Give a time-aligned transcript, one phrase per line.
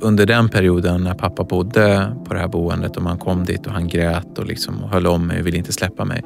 [0.00, 3.72] under den perioden när pappa bodde på det här boendet och man kom dit och
[3.72, 6.22] han grät och liksom höll om mig och ville inte släppa mig.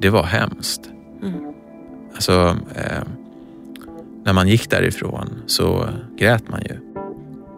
[0.00, 0.90] Det var hemskt.
[1.22, 1.34] Mm.
[2.14, 3.02] Alltså, eh,
[4.24, 5.88] när man gick därifrån så
[6.18, 6.78] grät man ju.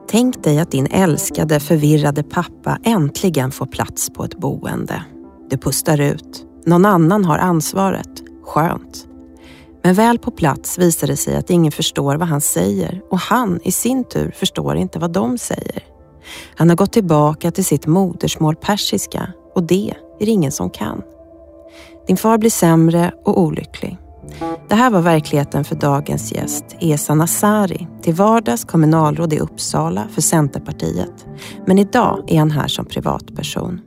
[0.08, 5.02] Tänk dig att din älskade förvirrade pappa äntligen får plats på ett boende.
[5.50, 6.46] Du pustar ut.
[6.66, 8.22] Någon annan har ansvaret.
[8.44, 9.09] Skönt.
[9.82, 13.60] Men väl på plats visar det sig att ingen förstår vad han säger och han
[13.64, 15.82] i sin tur förstår inte vad de säger.
[16.56, 19.90] Han har gått tillbaka till sitt modersmål persiska och det
[20.20, 21.02] är det ingen som kan.
[22.06, 23.98] Din far blir sämre och olycklig.
[24.68, 30.22] Det här var verkligheten för dagens gäst, Esa Nasari, till vardags kommunalråd i Uppsala för
[30.22, 31.26] Centerpartiet.
[31.66, 33.80] Men idag är han här som privatperson.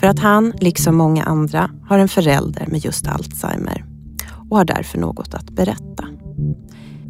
[0.00, 3.84] För att han, liksom många andra, har en förälder med just Alzheimer
[4.50, 6.04] och har därför något att berätta.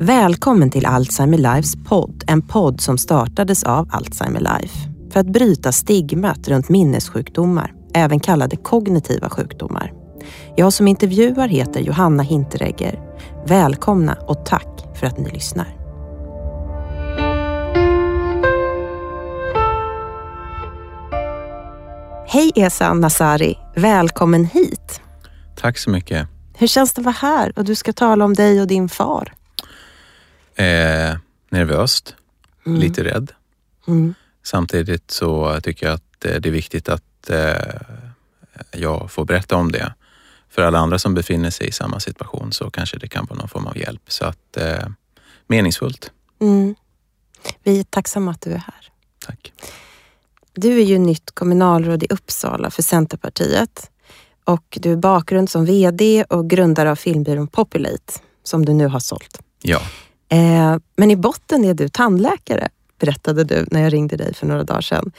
[0.01, 5.73] Välkommen till Alzheimer Lives podd, en podd som startades av Alzheimer Life för att bryta
[5.73, 9.93] stigmat runt minnessjukdomar, även kallade kognitiva sjukdomar.
[10.57, 13.01] Jag som intervjuar heter Johanna Hinteregger.
[13.47, 15.75] Välkomna och tack för att ni lyssnar.
[22.27, 25.01] Hej Esa Nasari, välkommen hit.
[25.57, 26.38] Tack så mycket.
[26.61, 29.35] Hur känns det att vara här och du ska tala om dig och din far?
[30.55, 31.17] Eh,
[31.49, 32.15] nervöst,
[32.67, 32.81] mm.
[32.81, 33.33] lite rädd.
[33.89, 34.15] Mm.
[34.43, 37.81] Samtidigt så tycker jag att eh, det är viktigt att eh,
[38.73, 39.95] jag får berätta om det.
[40.49, 43.49] För alla andra som befinner sig i samma situation så kanske det kan vara någon
[43.49, 44.03] form av hjälp.
[44.09, 44.89] Så att eh,
[45.47, 46.13] meningsfullt.
[46.41, 46.75] Mm.
[47.63, 48.93] Vi är tacksamma att du är här.
[49.27, 49.53] Tack.
[50.53, 53.91] Du är ju nytt kommunalråd i Uppsala för Centerpartiet
[54.49, 58.13] och du är bakgrund som VD och grundare av filmbyrån Populate
[58.45, 59.39] som du nu har sålt.
[59.63, 59.81] Ja.
[60.29, 62.69] Eh, men i botten är du tandläkare,
[63.01, 65.13] berättade du när jag ringde dig för några dagar sedan.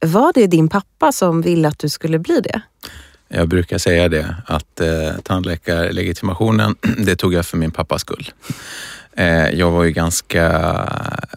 [0.00, 2.60] Var det din pappa som ville att du skulle bli det?
[3.28, 8.30] Jag brukar säga det, att eh, tandläkarlegitimationen, det tog jag för min pappas skull.
[9.12, 10.48] Eh, jag var ju ganska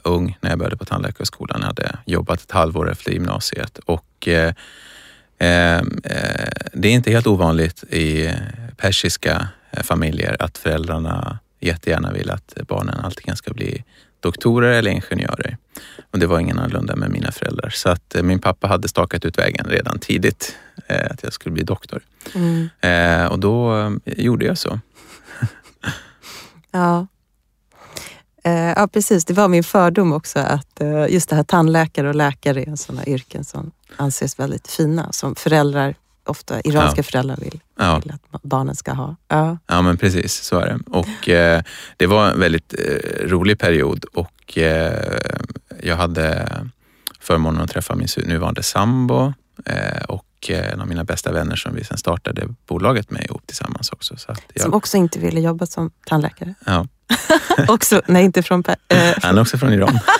[0.03, 1.59] ung när jag började på tandläkarskolan.
[1.59, 4.53] Jag hade jobbat ett halvår efter gymnasiet och eh,
[5.37, 8.33] det är inte helt ovanligt i
[8.77, 9.47] persiska
[9.83, 13.83] familjer att föräldrarna jättegärna vill att barnen antingen ska bli
[14.19, 15.57] doktorer eller ingenjörer.
[16.11, 17.69] Och det var ingen annorlunda med mina föräldrar.
[17.69, 20.55] Så att eh, min pappa hade stakat ut vägen redan tidigt,
[20.87, 22.01] eh, att jag skulle bli doktor.
[22.35, 22.69] Mm.
[22.81, 24.79] Eh, och då eh, gjorde jag så.
[26.71, 27.07] ja.
[28.45, 29.25] Eh, ja, precis.
[29.25, 33.05] Det var min fördom också att eh, just det här tandläkare och läkare är sådana
[33.05, 35.95] yrken som anses väldigt fina, som föräldrar
[36.25, 37.03] ofta iranska ja.
[37.03, 38.01] föräldrar vill, ja.
[38.03, 39.15] vill, att barnen ska ha.
[39.27, 39.57] Ja.
[39.67, 40.79] ja, men precis så är det.
[40.89, 41.61] Och eh,
[41.97, 45.19] det var en väldigt eh, rolig period och eh,
[45.83, 46.47] jag hade
[47.19, 49.33] förmånen att träffa min nuvarande sambo
[49.65, 50.03] eh,
[50.45, 54.17] och en av mina bästa vänner som vi sen startade bolaget med ihop tillsammans också.
[54.17, 54.63] Så jag...
[54.63, 56.53] Som också inte ville jobba som tandläkare?
[56.65, 56.87] Ja.
[57.67, 58.63] också, nej, inte från...
[58.87, 59.13] Eh.
[59.21, 59.99] Han är också från Iran.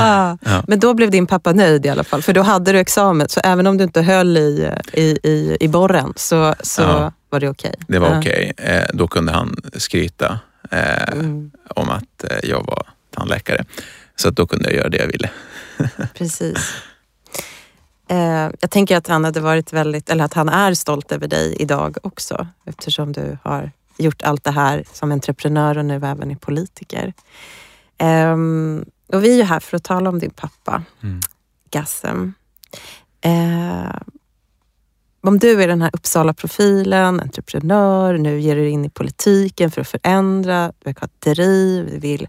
[0.00, 0.64] ah, ja.
[0.66, 3.28] Men då blev din pappa nöjd i alla fall, för då hade du examen.
[3.28, 7.12] Så även om du inte höll i, i, i, i borren så, så ja.
[7.30, 7.74] var det okej?
[7.74, 7.84] Okay.
[7.88, 8.52] Det var okej.
[8.58, 8.74] Okay.
[8.74, 10.38] Eh, då kunde han skryta
[10.70, 11.50] eh, mm.
[11.68, 13.64] om att eh, jag var tandläkare.
[14.16, 15.30] Så att då kunde jag göra det jag ville.
[16.14, 16.74] Precis.
[18.14, 21.56] Eh, jag tänker att han hade varit väldigt, eller att han är stolt över dig
[21.58, 26.36] idag också eftersom du har gjort allt det här som entreprenör och nu även är
[26.36, 27.12] politiker.
[28.02, 31.20] Um, och vi är ju här för att tala om din pappa, mm.
[31.70, 32.34] Gassem.
[33.26, 34.00] Uh,
[35.20, 39.80] om du är den här Uppsala-profilen, entreprenör, nu ger du dig in i politiken för
[39.80, 42.28] att förändra, du har ett driv, vill,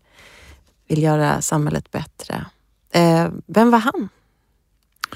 [0.87, 2.45] vill göra samhället bättre.
[2.97, 4.09] Uh, vem var han?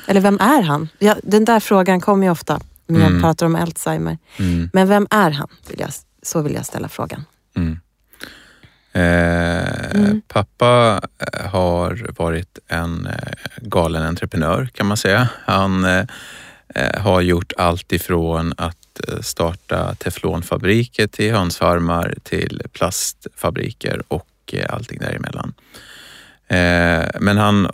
[0.08, 0.90] Eller vem är han?
[1.00, 3.22] Ja, den där frågan kommer ju ofta när jag mm.
[3.22, 4.18] pratar om Alzheimer.
[4.38, 4.70] Mm.
[4.74, 5.48] Men vem är han?
[5.70, 5.90] Vill jag
[6.24, 7.26] så vill jag ställa frågan.
[7.56, 7.80] Mm.
[8.94, 10.22] Eh, mm.
[10.28, 15.28] Pappa eh, har varit en eh, galen entreprenör kan man säga.
[15.46, 16.06] Han eh,
[16.76, 18.76] eh har gjort allt ifrån att
[19.22, 25.54] starta teflonfabriker till hönsfarmar till plastfabriker och allting däremellan.
[26.50, 27.68] Eh, men han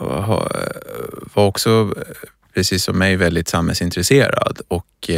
[1.33, 1.93] var också,
[2.53, 5.09] precis som mig, väldigt samhällsintresserad och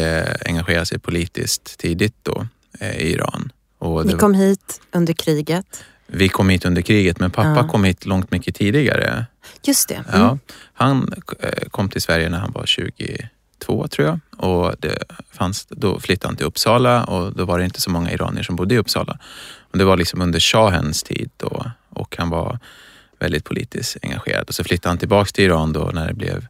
[0.45, 2.47] engagerade sig politiskt tidigt då
[2.79, 3.51] Eh, i Iran.
[3.77, 5.83] Och Ni kom hit under kriget?
[6.07, 7.67] Vi kom hit under kriget, men pappa ja.
[7.67, 9.25] kom hit långt mycket tidigare.
[9.63, 9.95] Just det.
[9.95, 10.21] Mm.
[10.21, 10.37] Ja,
[10.73, 15.99] han eh, kom till Sverige när han var 22 tror jag och det fanns, då
[15.99, 18.77] flyttade han till Uppsala och då var det inte så många iranier som bodde i
[18.77, 19.19] Uppsala.
[19.71, 22.59] Och det var liksom under shahens tid då och han var
[23.19, 24.47] väldigt politiskt engagerad.
[24.47, 26.47] Och så flyttade han tillbaks till Iran då när det blev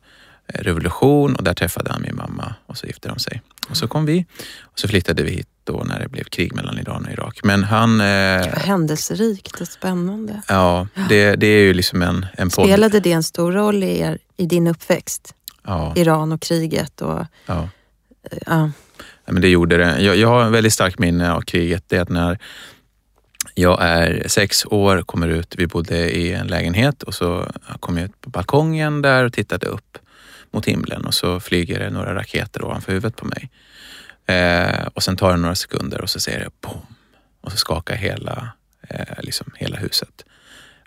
[0.47, 3.41] eh, revolution och där träffade han min mamma och så gifte de sig.
[3.69, 4.25] Och så kom vi
[4.61, 7.39] och så flyttade vi hit då när det blev krig mellan Iran och Irak.
[7.43, 8.01] Men han...
[8.01, 10.41] Eh, Händelserikt och spännande.
[10.47, 12.65] Ja, det, det är ju liksom en, en podd.
[12.65, 15.33] Spelade det en stor roll i, er, i din uppväxt?
[15.63, 15.93] Ja.
[15.95, 17.25] Iran och kriget och...
[17.45, 17.69] Ja.
[18.45, 18.71] ja.
[19.25, 20.01] ja men det gjorde det.
[20.01, 21.83] Jag, jag har en väldigt starkt minne av kriget.
[21.87, 22.39] Det är att när
[23.55, 28.05] jag är sex år, kommer ut, vi bodde i en lägenhet och så kom jag
[28.05, 29.97] ut på balkongen där och tittade upp
[30.51, 33.49] mot himlen och så flyger det några raketer ovanför huvudet på mig.
[34.25, 36.85] Eh, och sen tar det några sekunder och så ser jag boom
[37.41, 38.49] och så skakar hela,
[38.89, 40.25] eh, liksom hela huset.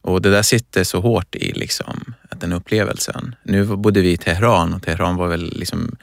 [0.03, 3.35] Och det där sitter så hårt i liksom, den upplevelsen.
[3.43, 5.97] Nu bodde vi i Teheran och Teheran var väl liksom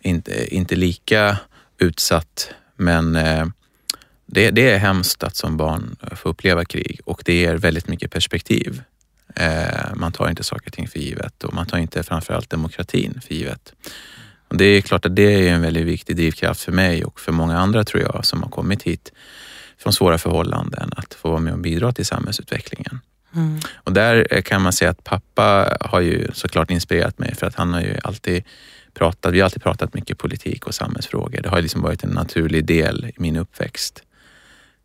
[0.00, 1.36] inte, inte lika
[1.78, 3.46] utsatt men eh,
[4.30, 8.10] det, det är hemskt att som barn få uppleva krig och det ger väldigt mycket
[8.10, 8.82] perspektiv.
[9.34, 13.20] Eh, man tar inte saker och ting för givet och man tar inte framförallt demokratin
[13.26, 13.72] för givet.
[14.48, 17.32] Och det är klart att det är en väldigt viktig drivkraft för mig och för
[17.32, 19.12] många andra tror jag som har kommit hit
[19.78, 23.00] från svåra förhållanden att få vara med och bidra till samhällsutvecklingen.
[23.34, 23.60] Mm.
[23.74, 27.72] Och där kan man säga att pappa har ju såklart inspirerat mig för att han
[27.72, 28.44] har ju alltid
[28.94, 31.42] pratat, vi har alltid pratat mycket politik och samhällsfrågor.
[31.42, 34.02] Det har liksom varit en naturlig del i min uppväxt.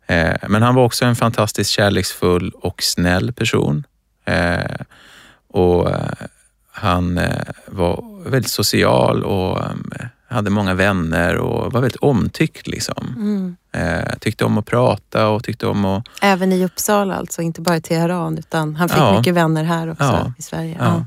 [0.06, 3.84] Eh, men han var också en fantastiskt kärleksfull och snäll person.
[4.24, 4.76] Eh,
[5.48, 6.12] och eh,
[6.72, 7.20] han
[7.66, 9.62] var väldigt social och
[10.28, 12.66] hade många vänner och var väldigt omtyckt.
[12.66, 13.14] Liksom.
[13.16, 13.56] Mm.
[14.20, 16.06] Tyckte om att prata och tyckte om att...
[16.22, 19.18] Även i Uppsala alltså, inte bara i Teheran utan han fick ja.
[19.18, 20.32] mycket vänner här också ja.
[20.38, 20.76] i Sverige.
[20.80, 21.06] Ja.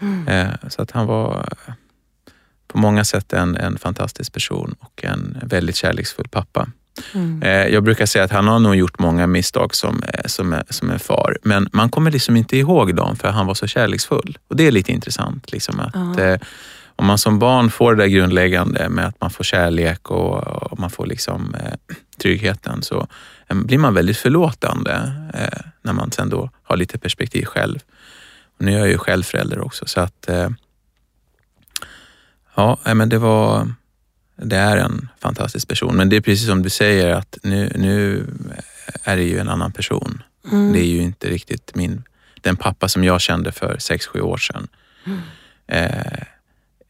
[0.00, 0.50] Mm.
[0.68, 1.48] Så att han var
[2.68, 6.68] på många sätt en, en fantastisk person och en väldigt kärleksfull pappa.
[7.14, 7.42] Mm.
[7.42, 10.90] Eh, jag brukar säga att han har nog gjort många misstag som, eh, som, som
[10.90, 14.38] en far, men man kommer liksom inte ihåg dem för han var så kärleksfull.
[14.48, 15.52] Och det är lite intressant.
[15.52, 16.38] Liksom att, mm.
[16.96, 20.78] om man som barn får det där grundläggande med att man får kärlek och, och
[20.78, 23.06] man får liksom, eh, tryggheten så
[23.48, 25.12] eh, blir man väldigt förlåtande
[25.82, 27.78] när man sen då har lite perspektiv själv.
[28.58, 30.28] Och nu är jag ju själv förälder också så att
[32.54, 33.68] ja, men det var
[34.44, 35.96] det är en fantastisk person.
[35.96, 38.26] Men det är precis som du säger att nu, nu
[39.04, 40.22] är det ju en annan person.
[40.52, 40.72] Mm.
[40.72, 42.04] Det är ju inte riktigt min,
[42.40, 44.68] den pappa som jag kände för sex sju år sedan.
[45.06, 45.20] Mm.
[45.66, 46.22] Eh,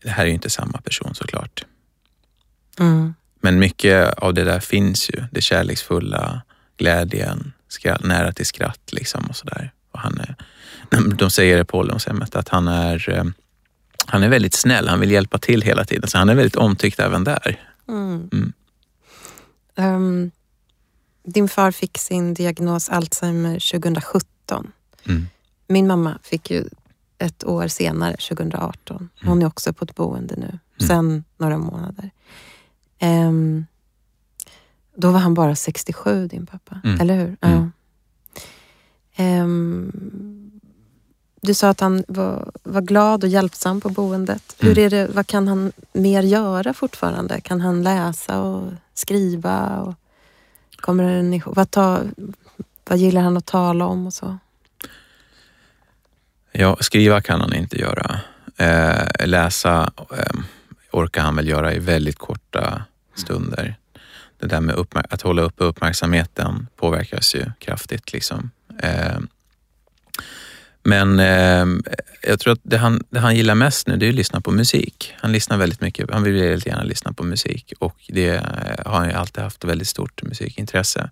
[0.03, 1.65] det här är ju inte samma person såklart.
[2.79, 3.15] Mm.
[3.41, 5.25] Men mycket av det där finns ju.
[5.31, 6.43] Det kärleksfulla,
[6.77, 9.73] glädjen, skratt, nära till skratt liksom och sådär.
[11.17, 13.25] de säger det på ålderdomshemmet att han är eh,
[14.07, 16.09] han är väldigt snäll, han vill hjälpa till hela tiden.
[16.09, 17.61] Så han är väldigt omtyckt även där.
[17.89, 18.29] Mm.
[18.33, 18.53] Mm.
[19.77, 20.31] Um,
[21.25, 24.73] din far fick sin diagnos Alzheimer 2017.
[25.05, 25.27] Mm.
[25.69, 26.65] Min mamma fick ju
[27.19, 28.97] ett år senare, 2018.
[28.97, 29.09] Mm.
[29.29, 30.89] Hon är också på ett boende nu, mm.
[30.89, 32.11] sen några månader.
[33.01, 33.67] Um,
[34.97, 36.81] då var han bara 67, din pappa.
[36.85, 37.01] Mm.
[37.01, 37.37] Eller hur?
[37.41, 37.69] Ja.
[39.43, 40.42] Um,
[41.43, 44.57] du sa att han var, var glad och hjälpsam på boendet.
[44.59, 44.75] Mm.
[44.75, 47.41] Hur är det, vad kan han mer göra fortfarande?
[47.41, 49.81] Kan han läsa och skriva?
[49.81, 49.95] Och
[50.77, 52.01] kommer den ihåg, vad, ta,
[52.85, 54.39] vad gillar han att tala om och så?
[56.53, 58.21] Ja, skriva kan han inte göra.
[58.57, 60.41] Eh, läsa eh,
[60.91, 62.83] orkar han väl göra i väldigt korta
[63.15, 63.77] stunder.
[64.39, 64.75] Det där med
[65.11, 68.13] att hålla uppe uppmärksamheten påverkas ju kraftigt.
[68.13, 68.51] Liksom.
[68.79, 69.19] Eh,
[70.83, 71.67] men eh,
[72.23, 74.51] jag tror att det han, det han gillar mest nu det är att lyssna på
[74.51, 75.15] musik.
[75.21, 78.43] Han lyssnar väldigt mycket, han vill väldigt gärna lyssna på musik och det eh,
[78.87, 81.11] har han ju alltid haft väldigt stort musikintresse.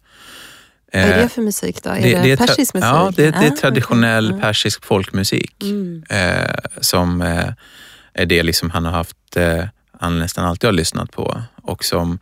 [0.93, 1.91] Vad är det för musik då?
[1.91, 2.89] Är det, det, det persisk musik?
[2.89, 4.41] Ja, det, det är ah, traditionell okay.
[4.41, 6.03] persisk folkmusik mm.
[6.09, 7.49] eh, som eh,
[8.13, 9.65] är det liksom han har haft, eh,
[9.99, 12.19] han nästan alltid har lyssnat på och som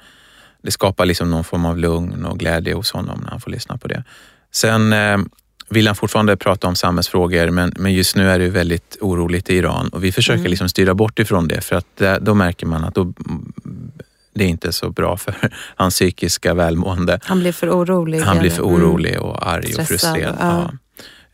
[0.62, 3.78] det skapar liksom någon form av lugn och glädje hos honom när han får lyssna
[3.78, 4.04] på det.
[4.52, 5.18] Sen eh,
[5.68, 9.56] vill han fortfarande prata om samhällsfrågor men, men just nu är det väldigt oroligt i
[9.56, 10.50] Iran och vi försöker mm.
[10.50, 13.12] liksom styra bort ifrån det för att det, då märker man att då,
[14.34, 15.34] det är inte så bra för
[15.76, 17.20] hans psykiska välmående.
[17.22, 18.20] Han blir för orolig?
[18.20, 18.74] Han blir för mm.
[18.74, 19.22] orolig mm.
[19.22, 20.36] och arg Stressad, och frustrerad.
[20.40, 20.72] Ja.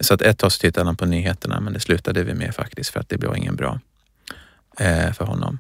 [0.01, 2.91] Så att ett tag så tittade han på nyheterna men det slutade vi med faktiskt
[2.91, 3.81] för att det blev ingen bra
[4.79, 5.59] eh, för honom.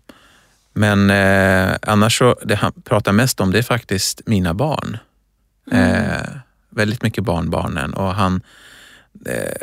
[0.73, 4.97] Men eh, annars så, det han pratar mest om det är faktiskt mina barn.
[5.71, 5.95] Mm.
[5.95, 6.21] Eh,
[6.75, 8.43] väldigt mycket barnbarnen och han
[9.27, 9.57] eh,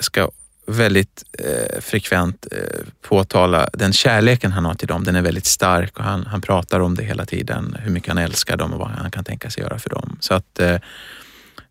[0.00, 0.30] ska
[0.66, 2.58] väldigt eh, frekvent eh,
[3.02, 5.04] påtala den kärleken han har till dem.
[5.04, 8.18] Den är väldigt stark och han, han pratar om det hela tiden, hur mycket han
[8.18, 10.16] älskar dem och vad han kan tänka sig göra för dem.
[10.20, 10.76] Så att eh,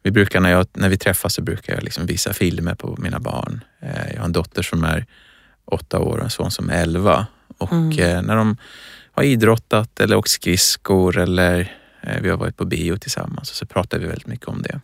[0.04, 3.20] vi brukar, när, jag, när vi träffas så brukar jag liksom visa filmer på mina
[3.20, 3.64] barn.
[3.82, 5.06] Eh, jag har en dotter som är
[5.66, 7.28] åtta år och en son som är elva.
[7.58, 8.00] Och Mm.
[8.00, 8.58] eh, när de
[9.12, 11.72] har idrottat eller åkt skridskor eller
[12.22, 14.80] vi har varit på bio tillsammans så pratar vi väldigt mycket om det.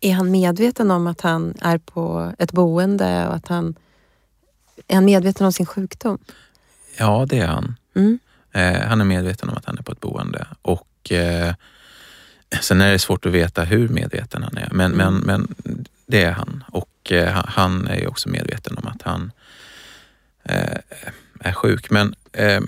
[0.00, 3.74] Är han medveten om att han är på ett boende och att han...
[4.88, 6.18] Är han medveten om sin sjukdom?
[6.98, 7.76] Ja, det är han.
[7.94, 8.18] Mm.
[8.52, 11.54] Eh, han är medveten om att han är på ett boende och eh,
[12.60, 14.68] sen är det svårt att veta hur medveten han är.
[14.72, 15.14] Men, Mm.
[15.16, 15.22] men,
[15.64, 19.32] men det är han och eh, han- är ju också medveten om att han
[20.44, 20.78] eh,
[21.40, 21.90] är sjuk.
[21.90, 22.60] Men eh,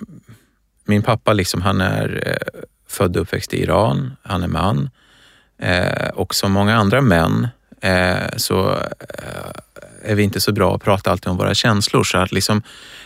[0.85, 4.90] min pappa liksom, han är eh, född och uppväxt i Iran, han är man
[5.58, 7.49] eh, och som många andra män
[7.80, 9.50] eh, så eh,
[10.04, 12.04] är vi inte så bra att prata alltid om våra känslor.
[12.04, 12.62] Så att liksom,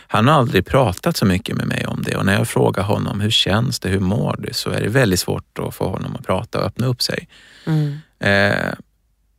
[0.07, 3.21] han har aldrig pratat så mycket med mig om det och när jag frågar honom
[3.21, 4.53] hur känns det, hur mår du?
[4.53, 7.27] Så är det väldigt svårt att få honom att prata och öppna upp sig.
[7.65, 7.99] Mm.
[8.19, 8.73] Eh,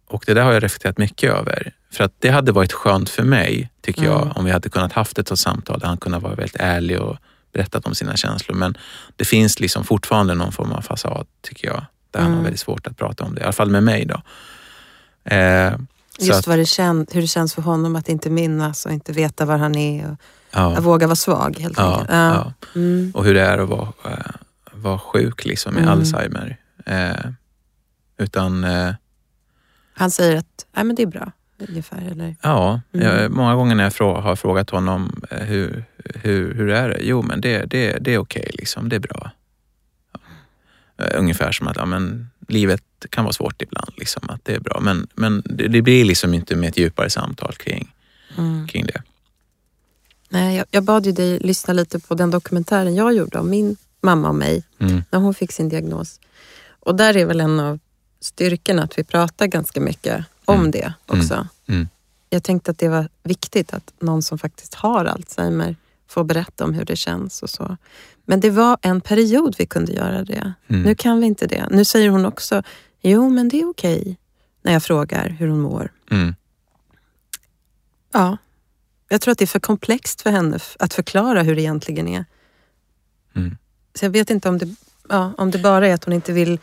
[0.08, 1.72] och det där har jag reflekterat mycket över.
[1.92, 4.32] För att det hade varit skönt för mig, tycker jag, Mm.
[4.36, 7.16] om vi hade kunnat haft ett sådant samtal där han kunde vara väldigt ärlig och
[7.52, 8.56] berättat om sina känslor.
[8.56, 8.76] Men
[9.16, 12.44] det finns liksom fortfarande någon form av fasad, tycker jag, där han har Mm.
[12.44, 13.40] väldigt svårt att prata om det.
[13.40, 14.22] I alla fall med mig då.
[15.34, 15.72] Eh,
[16.20, 19.12] Just att, vad det kän, hur det känns för honom att inte minnas och inte
[19.12, 20.16] veta var han är och
[20.50, 22.10] ja, att våga vara svag helt ja, enkelt.
[22.12, 22.52] ja.
[22.74, 23.12] Mm.
[23.14, 24.18] Och hur det är att vara, eh,
[24.72, 25.92] vara sjuk liksom, med Mm.
[25.98, 26.56] Alzheimer.
[26.86, 27.30] Eh,
[28.18, 28.94] utan eh,
[29.94, 31.32] Han säger att Nej, men det är bra,
[31.68, 32.08] ungefär.
[32.10, 32.36] Eller?
[32.42, 33.06] Ja, Mm.
[33.06, 35.84] jag, många gånger när jag frå, har frågat honom eh, hur,
[36.14, 36.98] hur, hur är det?
[37.02, 38.88] Jo, men det, det, det är okej, liksom.
[38.88, 39.30] det är bra.
[40.12, 40.20] Ja.
[41.04, 44.60] Eh, Ungefär som att ja, men, livet kan vara svårt ibland, liksom, att det är
[44.60, 44.80] bra.
[44.80, 47.94] Men, men det, det blir liksom inte med ett djupare samtal kring,
[48.38, 48.68] Mm.
[48.68, 49.02] kring det.
[50.28, 53.76] Nej, jag, jag bad ju dig lyssna lite på den dokumentären jag gjorde om min
[54.00, 55.02] mamma och mig Mm.
[55.10, 56.20] när hon fick sin diagnos.
[56.80, 57.78] Och där är väl en av
[58.20, 60.70] styrkorna att vi pratar ganska mycket om Mm.
[60.70, 61.48] det också.
[61.66, 61.88] Mm.
[62.30, 65.76] Jag tänkte att det var viktigt att någon som faktiskt har Alzheimer
[66.08, 67.76] får berätta om hur det känns och så.
[68.24, 70.52] Men det var en period vi kunde göra det.
[70.68, 70.82] Mm.
[70.82, 71.68] Nu kan vi inte det.
[71.70, 72.62] Nu säger hon också,
[73.02, 74.18] jo men det är okej,
[74.62, 75.92] när jag frågar hur hon mår.
[76.10, 76.34] Mm.
[78.12, 78.36] Ja,
[79.08, 82.24] jag tror att det är för komplext för henne att förklara hur det egentligen är.
[83.36, 83.56] Mm.
[83.94, 84.74] Så jag vet inte om det,
[85.08, 86.58] ja, om det bara är att hon inte vill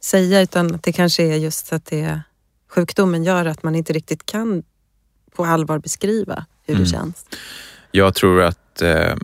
[0.00, 2.20] säga utan att det kanske är just att det
[2.68, 4.62] sjukdomen gör att man inte riktigt kan
[5.34, 6.84] på allvar beskriva hur Mm.
[6.84, 7.24] det känns.
[7.92, 9.14] Jag tror att eh,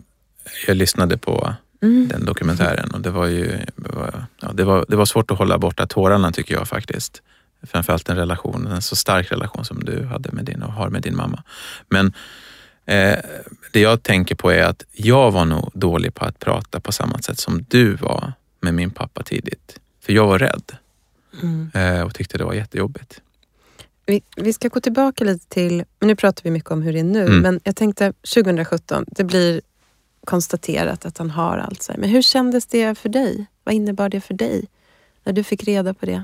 [0.67, 2.07] jag lyssnade på Mm.
[2.07, 5.37] den dokumentären och det var ju det var, ja, det var, det var svårt att
[5.37, 7.21] hålla borta tårarna tycker jag faktiskt.
[7.67, 11.01] Framförallt en relation, en så stark relation som du hade med din och har med
[11.01, 11.43] din mamma.
[11.89, 12.13] Men
[12.85, 13.17] eh,
[13.71, 17.17] det jag tänker på är att jag var nog dålig på att prata på samma
[17.21, 19.79] sätt som du var med min pappa tidigt.
[20.05, 20.71] För jag var rädd
[21.41, 21.71] Mm.
[21.73, 23.21] eh, och tyckte det var jättejobbigt.
[24.09, 26.99] Vi, vi ska gå tillbaka lite till, men nu pratar vi mycket om hur det
[26.99, 27.39] är nu, Mm.
[27.39, 29.61] men jag tänkte 2017, det blir
[30.25, 32.07] konstaterat att han har Alzheimer.
[32.07, 33.45] Hur kändes det för dig?
[33.63, 34.65] Vad innebar det för dig
[35.23, 36.23] när du fick reda på det?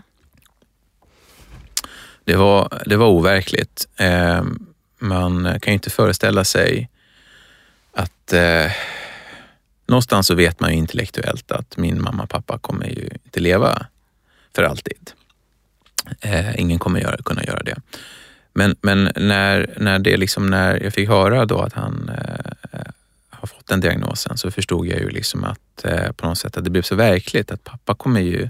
[2.24, 3.88] Det var, det var overkligt.
[3.98, 4.44] Eh,
[5.00, 6.90] man kan ju inte föreställa sig
[7.92, 8.72] att eh,
[9.88, 13.86] någonstans så vet man ju intellektuellt att min mamma och pappa kommer ju inte leva
[14.56, 15.12] för alltid.
[16.22, 17.76] Eh, ingen kommer göra, kunna göra det.
[18.54, 22.88] Men, men när, när, det liksom, när jag fick höra då att han eh, eh,
[23.30, 26.64] har fått den diagnosen så förstod jag ju liksom att eh, på något sätt att
[26.64, 28.50] det blev så verkligt att pappa kommer ju,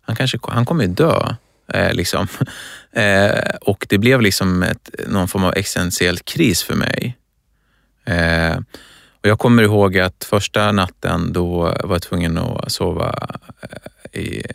[0.00, 1.34] han kanske han kommer ju dö.
[1.72, 2.28] Eh, liksom.
[2.92, 7.16] eh, och det blev liksom ett, någon form av existentiell kris för mig.
[8.04, 8.56] Eh,
[9.20, 14.46] och jag kommer ihåg att första natten då var jag tvungen att sova eh, i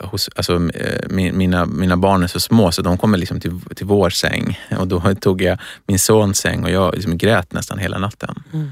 [0.00, 3.60] hos, alltså, eh, min, mina, mina barn är så små så de kommer liksom till,
[3.76, 7.78] till vår säng och då tog jag min sons säng och jag liksom grät nästan
[7.78, 8.42] hela natten.
[8.52, 8.70] Mm.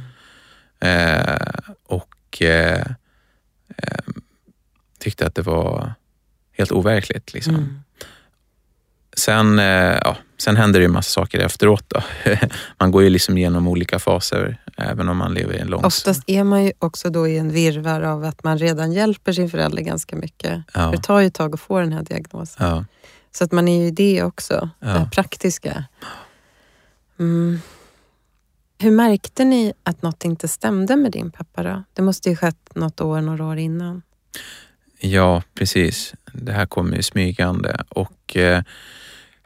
[0.81, 1.39] Eh,
[1.87, 2.87] och eh,
[3.77, 4.05] eh,
[4.99, 5.95] tyckte att det var
[6.53, 7.35] helt overkligt.
[7.35, 7.55] Liksom.
[7.55, 7.84] Mm.
[9.17, 9.65] Sen, eh,
[10.05, 11.85] ja, sen händer det ju massa saker efteråt.
[11.89, 12.03] Då.
[12.81, 15.85] man går ju liksom igenom olika faser även om man lever i en lång...
[15.85, 19.51] Oftast är man ju också då i en virvar av att man redan hjälper sin
[19.51, 20.63] förälder ganska mycket.
[20.75, 22.67] Ja, För det tar ju ett tag att få den här diagnosen.
[22.67, 22.85] ja.
[23.33, 24.87] Så att man är ju i det också, Ja.
[24.89, 25.85] det praktiska.
[27.19, 27.61] Mm.
[28.79, 31.83] Hur märkte ni att något inte stämde med din pappa då?
[31.93, 34.03] Det måste ju skett något år, några år innan.
[35.01, 36.15] ja, precis.
[36.33, 37.77] Det här kommer ju smygande.
[37.89, 38.63] Och, eh,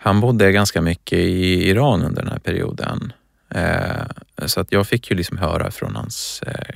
[0.00, 3.12] han bodde ganska mycket i Iran under den här perioden.
[3.54, 6.74] Eh, så att jag fick ju liksom höra från hans, eh,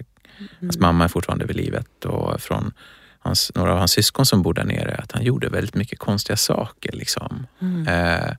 [0.61, 0.81] hans Mm.
[0.81, 2.73] mamma är fortfarande vid livet och från
[3.19, 6.37] hans, några av hans syskon som bor där nere, att han gjorde väldigt mycket konstiga
[6.37, 6.93] saker.
[6.93, 7.47] Liksom.
[7.61, 7.89] Mm.
[7.89, 8.31] Eh,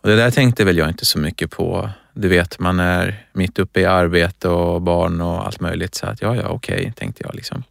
[0.00, 1.90] och det där tänkte väl jag inte så mycket på.
[2.14, 5.94] Du vet, man är mitt uppe i arbete och barn och allt möjligt.
[5.94, 7.34] Så att ja, ja, okej, okay, tänkte jag.
[7.34, 7.64] Liksom.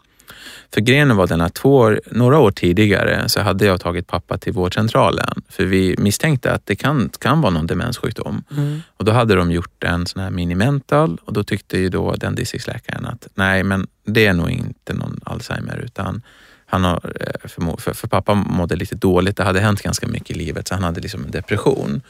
[0.74, 4.38] För grejen var den att två år, några år tidigare så hade jag tagit pappa
[4.38, 8.44] till vårdcentralen för vi misstänkte att det kan, kan vara någon demenssjukdom.
[8.58, 8.82] Mm.
[8.98, 12.36] Och då hade de gjort en sån här minimental och då tyckte ju då den
[12.36, 16.22] distriktsläkaren att nej, men det är nog inte någon Alzheimer utan
[16.66, 19.38] han har, eh, för, för, för pappa mådde lite dåligt.
[19.38, 22.02] Det hade hänt ganska mycket i livet så han hade liksom en depression.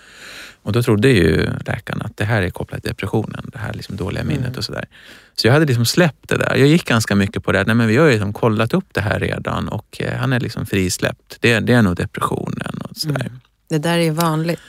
[0.64, 3.96] Och då trodde ju läkaren att det här är kopplat till depressionen, det här liksom
[3.96, 4.58] dåliga minnet Mm.
[4.58, 4.86] och sådär.
[5.42, 6.56] Så jag hade liksom släppt det där.
[6.56, 7.64] Jag gick ganska mycket på det.
[7.64, 10.40] Nej, men vi har ju liksom kollat upp det här redan och eh, han är
[10.40, 11.38] liksom frisläppt.
[11.40, 13.16] Det, det är nog depressionen och sådär.
[13.22, 13.40] Mm.
[13.70, 14.60] Det där är ju vanligt.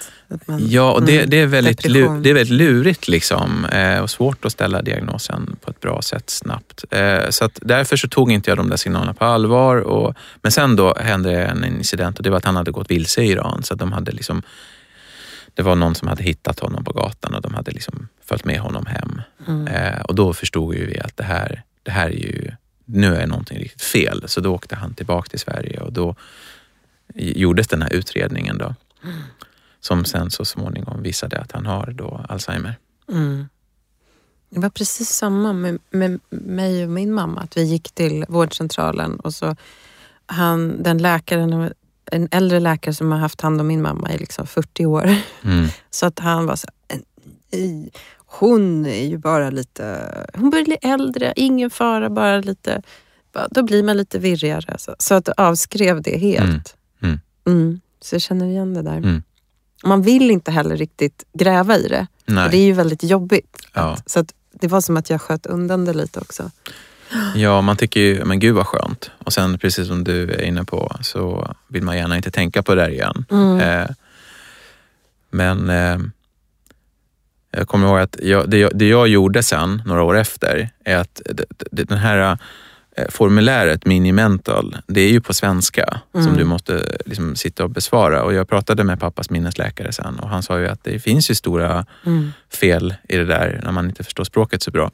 [0.46, 1.30] Man, Ja, och det, Mm.
[1.30, 2.22] det, är väldigt lu, Depression.
[2.22, 6.30] det är väldigt lurigt liksom, eh, och svårt att ställa diagnosen på ett bra sätt
[6.30, 6.84] snabbt.
[6.90, 9.76] Eh, så därför så tog inte jag de där signalerna på allvar.
[9.76, 13.22] Och, men sen då hände en incident och det var att han hade gått vilse
[13.22, 13.62] i Iran.
[13.62, 14.42] Så de hade liksom,
[15.54, 18.60] det var någon som hade hittat honom på gatan och de hade liksom följt med
[18.60, 19.22] honom hem.
[19.46, 19.66] Mm.
[19.66, 22.52] Eh, och då förstod ju vi att det här, det här är ju,
[22.84, 24.24] nu är någonting riktigt fel.
[24.26, 26.14] Så då åkte han tillbaka till Sverige och då
[27.14, 28.74] gjordes den här utredningen då.
[29.80, 32.78] Som sen så småningom visade att han har då Alzheimer.
[33.08, 33.48] Mm.
[34.50, 37.40] Det var precis samma med, med mig och min mamma.
[37.40, 39.56] Att vi gick till vårdcentralen och så
[40.26, 41.72] han, den läkaren,
[42.12, 45.14] en äldre läkare som har haft hand om min mamma i liksom 40 år.
[45.44, 45.68] Mm.
[45.90, 46.66] Så att han var så
[47.52, 52.82] "Nej, hon är ju bara lite, hon börjar bli äldre, ingen fara, bara lite,
[53.50, 54.74] då blir man lite virrigare.
[54.78, 56.76] Så, så att avskrev det helt.
[57.02, 57.20] Mm.
[57.46, 57.80] Mm.
[58.00, 58.96] Så jag känner igen det där.
[58.96, 59.22] Mm.
[59.84, 62.06] Man vill inte heller riktigt gräva i det.
[62.50, 63.56] Det är ju väldigt jobbigt.
[63.74, 63.80] Ja.
[63.80, 66.50] Att, så att det var som att jag sköt undan det lite också.
[67.34, 69.10] Ja, man tycker ju, men gud vad skönt.
[69.18, 72.74] Och sen precis som du är inne på så vill man gärna inte tänka på
[72.74, 73.24] det där igen.
[73.30, 73.60] Mm.
[73.60, 73.86] Eh,
[75.30, 75.98] men eh,
[77.50, 80.96] jag kommer ihåg att jag, det, jag, det jag gjorde sen, några år efter, är
[80.96, 82.38] att det, det, den här
[82.96, 86.36] eh, formuläret Minimental, det är ju på svenska som Mm.
[86.36, 88.22] du måste liksom sitta och besvara.
[88.22, 91.34] Och jag pratade med pappas minnesläkare sen och han sa ju att det finns ju
[91.34, 92.32] stora Mm.
[92.60, 94.90] fel i det där när man inte förstår språket så bra.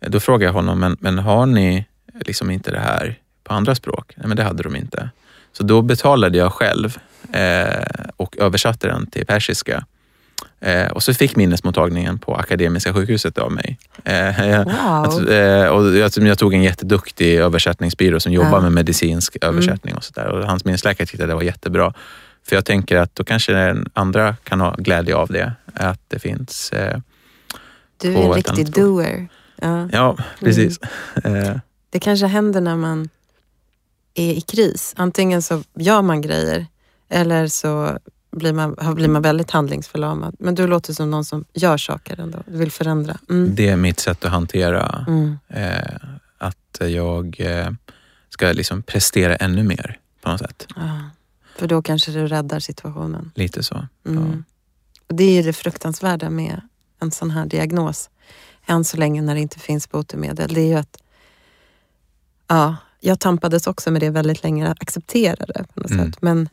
[0.00, 1.86] Då frågade jag honom, men, men har ni
[2.20, 4.12] liksom inte det här på andra språk?
[4.16, 5.10] Nej, men det hade de inte.
[5.52, 6.98] Så då betalade jag själv
[7.32, 7.84] eh,
[8.16, 9.84] och översatte den till persiska.
[10.60, 13.78] Eh, och så fick minnesmottagningen på Akademiska sjukhuset av mig.
[14.04, 15.04] Eh, Wow.
[15.04, 18.56] att, eh, och jag, jag tog en jätteduktig översättningsbyrå som jobbar Ja.
[18.58, 18.62] Mm.
[18.64, 20.26] med medicinsk översättning och sådär.
[20.28, 21.92] Och hans minnesläkare tyckte att det var jättebra.
[22.48, 25.52] För jag tänker att då kanske andra kan ha glädje av det.
[25.74, 26.72] Att det finns...
[26.72, 26.98] Eh,
[28.02, 29.28] Du är en riktig doer.
[29.66, 29.88] Ja.
[29.92, 30.78] ja, precis.
[31.24, 31.60] Mm.
[31.90, 33.08] Det kanske händer när man
[34.14, 34.94] är i kris.
[34.96, 36.66] Antingen så gör man grejer
[37.08, 37.98] eller så
[38.30, 40.36] blir man, blir man väldigt handlingsförlamad.
[40.38, 42.42] Men du låter som någon som gör saker ändå.
[42.46, 43.18] Du vill förändra.
[43.30, 43.54] Mm.
[43.54, 45.38] det är mitt sätt att hantera Mm.
[45.48, 45.96] eh,
[46.38, 47.70] att jag eh,
[48.28, 50.66] ska liksom prestera ännu mer på något sätt.
[50.76, 51.00] Ja.
[51.58, 53.32] För då kanske du räddar situationen.
[53.34, 53.86] Lite så.
[54.06, 54.44] Mm.
[55.08, 56.60] Och det är det fruktansvärda med
[57.00, 58.10] en sån här diagnos.
[58.66, 60.54] Än så länge när det inte finns botemedel.
[60.54, 61.02] Det är ju att
[62.48, 66.06] ja, jag tampades också med det väldigt länge, att acceptera det på något Mm.
[66.12, 66.22] sätt.
[66.22, 66.48] Men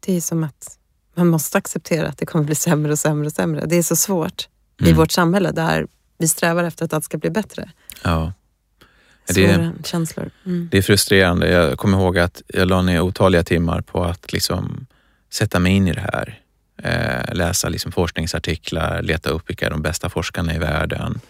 [0.00, 0.78] det är som att
[1.14, 3.66] man måste acceptera att det kommer bli sämre och sämre och sämre.
[3.66, 4.48] Det är så svårt
[4.80, 4.96] i Mm.
[4.96, 5.86] vårt samhälle där
[6.18, 7.70] vi strävar efter att allt ska bli bättre.
[8.04, 8.32] Ja.
[9.26, 10.30] Det- Svåra känslor.
[10.46, 10.68] Mm.
[10.72, 11.48] Det är frustrerande.
[11.50, 14.86] Jag kommer ihåg att jag la ner otaliga timmar på att liksom
[15.30, 16.40] sätta mig in i det här.
[16.82, 21.20] Eh, läsa liksom forskningsartiklar, leta upp vilka de bästa forskarna i världen.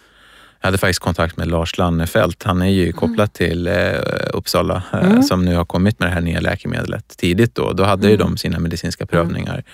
[0.61, 2.43] Jag hade faktiskt kontakt med Lars Lannefelt.
[2.43, 3.93] Han är ju kopplad till eh,
[4.33, 5.23] Uppsala eh, Mm.
[5.23, 7.55] som nu har kommit med det här nya läkemedlet tidigt.
[7.55, 8.27] Då, då hade ju Mm.
[8.27, 9.65] de sina medicinska prövningar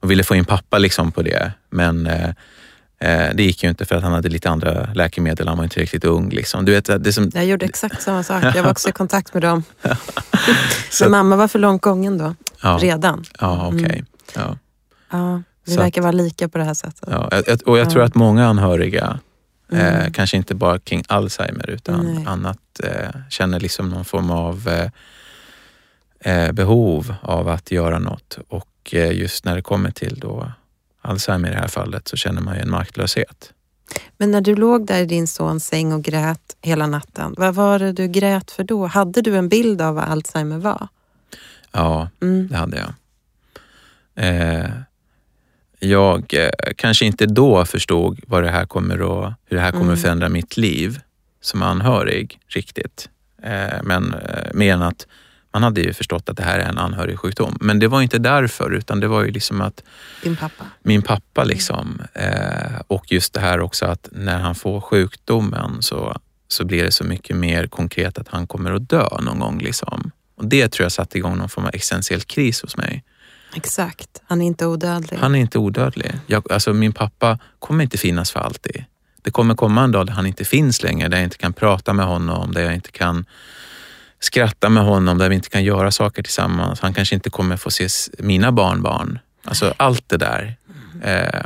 [0.00, 1.52] och ville få in pappa liksom på det.
[1.70, 2.28] Men eh,
[3.00, 5.48] eh, det gick ju inte för att han hade lite andra läkemedel.
[5.48, 6.30] Han var inte riktigt ung.
[6.30, 6.64] Liksom.
[6.64, 8.44] Du vet, det som, Jag gjorde exakt samma sak.
[8.54, 9.62] Jag var också i kontakt med dem.
[10.90, 13.24] Så- Men mamma var för långt gången då, ja, redan.
[13.40, 13.84] ja, okej.
[13.84, 14.04] Mm.
[14.34, 14.56] Ja.
[15.10, 17.08] Ja, vi Så verkar vara lika på det här sättet.
[17.10, 17.30] Ja,
[17.66, 17.90] och jag Ja.
[17.90, 19.18] tror att många anhöriga,
[19.72, 20.12] eh, Mm.
[20.12, 22.24] kanske inte bara kring Alzheimer utan Nej.
[22.26, 24.90] annat, eh, känner liksom någon form av eh,
[26.46, 28.38] eh, behov av att göra något.
[28.48, 30.52] Och eh, just när det kommer till då
[31.02, 33.52] Alzheimer i det här fallet så känner man ju en maktlöshet.
[34.16, 37.78] Men när du låg där i din sons säng och grät hela natten, vad var
[37.78, 38.86] det du grät för då?
[38.86, 40.88] Hade du en bild av vad Alzheimer var?
[41.72, 42.48] Ja, Mm.
[42.50, 42.92] det hade jag.
[44.14, 44.70] Eh,
[45.78, 48.94] jag eh, kanske inte då förstod vad det här kommer
[49.26, 49.94] att, hur det här kommer Mm.
[49.94, 51.00] att förändra mitt liv
[51.40, 53.08] som anhörig riktigt.
[53.42, 55.06] Eh, men eh, mer än att
[55.52, 57.56] man hade ju förstått att det här är en anhörigsjukdom.
[57.60, 59.82] Men det var inte därför, utan det var ju liksom att
[60.22, 60.64] Din pappa?
[60.82, 62.02] min pappa liksom.
[62.14, 66.16] Eh, och just det här också att när han får sjukdomen så,
[66.48, 69.58] så blir det så mycket mer konkret att han kommer att dö någon gång.
[69.58, 70.10] Liksom.
[70.36, 73.04] Och det tror jag satte igång någon form av existentiell kris hos mig.
[73.54, 74.22] Exakt.
[74.26, 75.18] Han är inte odödlig.
[75.18, 76.12] Han är inte odödlig.
[76.26, 78.84] Jag, alltså min pappa kommer inte finnas för alltid.
[79.22, 81.92] Det kommer komma en dag där han inte finns längre, där jag inte kan prata
[81.92, 83.26] med honom, där jag inte kan
[84.20, 86.80] skratta med honom, där vi inte kan göra saker tillsammans.
[86.80, 89.18] Han kanske inte kommer få se mina barnbarn.
[89.44, 90.56] Alltså allt det där.
[91.02, 91.44] Eh,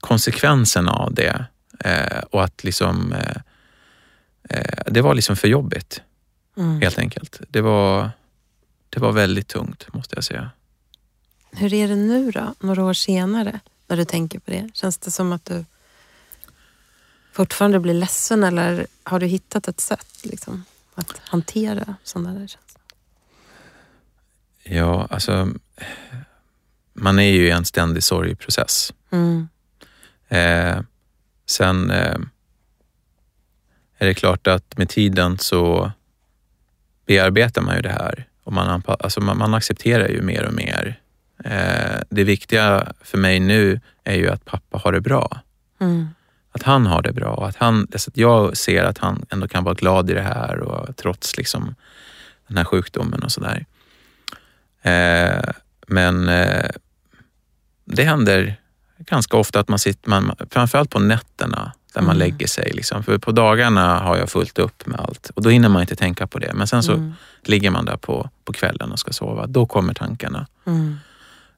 [0.00, 1.44] konsekvensen av det.
[1.84, 3.12] Eh, och att liksom...
[3.12, 3.36] Eh,
[4.50, 6.02] eh, det var liksom för jobbigt,
[6.58, 6.80] Mm.
[6.80, 7.40] helt enkelt.
[7.48, 8.10] Det var,
[8.90, 10.50] det var väldigt tungt, måste jag säga.
[11.50, 14.70] Hur är det nu då, några år senare, när du tänker på det?
[14.74, 15.64] Känns det som att du
[17.32, 22.82] fortfarande blir ledsen eller har du hittat ett sätt liksom, att hantera sådana där känslor?
[24.62, 25.48] Ja, alltså...
[26.98, 28.92] Man är ju i en ständig sorgprocess.
[29.10, 29.48] Mm.
[30.28, 30.80] Eh,
[31.46, 32.18] sen eh,
[33.98, 35.92] är det klart att med tiden så
[37.06, 41.00] bearbetar man ju det här och man, alltså man, man accepterar ju mer och mer.
[41.50, 45.40] Eh, det viktiga för mig nu är ju att pappa har det bra.
[45.80, 46.08] Mm.
[46.52, 49.64] Att han har det bra och att, han, att jag ser att han ändå kan
[49.64, 51.74] vara glad i det här och trots liksom
[52.48, 53.66] den här sjukdomen och sådär.
[54.82, 55.50] Eh,
[55.86, 56.70] men eh,
[57.84, 58.56] det händer
[58.98, 62.18] ganska ofta att man sitter, man, framförallt på nätterna, där man Mm.
[62.18, 62.72] lägger sig.
[62.74, 63.02] Liksom.
[63.02, 66.26] För på dagarna har jag fullt upp med allt och då hinner man inte tänka
[66.26, 66.52] på det.
[66.54, 67.12] Men sen så Mm.
[67.42, 69.46] ligger man där på, på kvällen och ska sova.
[69.46, 70.46] Då kommer tankarna.
[70.66, 70.96] Mm.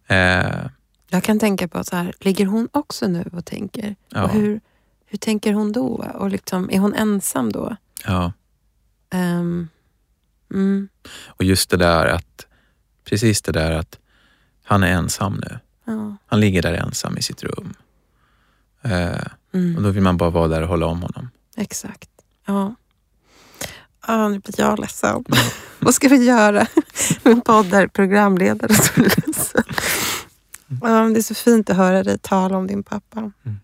[0.09, 0.67] Eh,
[1.11, 3.97] Jag kan tänka på så här, ligger hon också nu och tänker?
[4.09, 4.23] Ja.
[4.23, 4.61] Och hur,
[5.07, 5.87] hur tänker hon då?
[6.15, 7.77] Och liksom, är hon ensam då?
[8.07, 8.33] ja.
[9.11, 9.69] Ehm,
[10.55, 10.89] mm.
[11.27, 12.47] Och just det där att,
[13.05, 13.99] precis det där att
[14.65, 15.59] han är ensam nu.
[15.85, 16.17] Ja.
[16.27, 17.75] Han ligger där ensam i sitt rum.
[18.83, 19.11] Eh,
[19.49, 19.83] och Mm.
[19.83, 21.31] då vill man bara vara där och hålla om honom.
[21.57, 22.11] Exakt.
[22.47, 22.75] Ja.
[24.07, 25.25] Ja, nu blir jag ledsen.
[25.79, 26.67] Vad ska vi göra?
[27.23, 29.63] Min podd är programledare som är ledsen.
[30.83, 33.19] Ja, det är så fint att höra dig tala om din pappa.
[33.19, 33.59] Mm.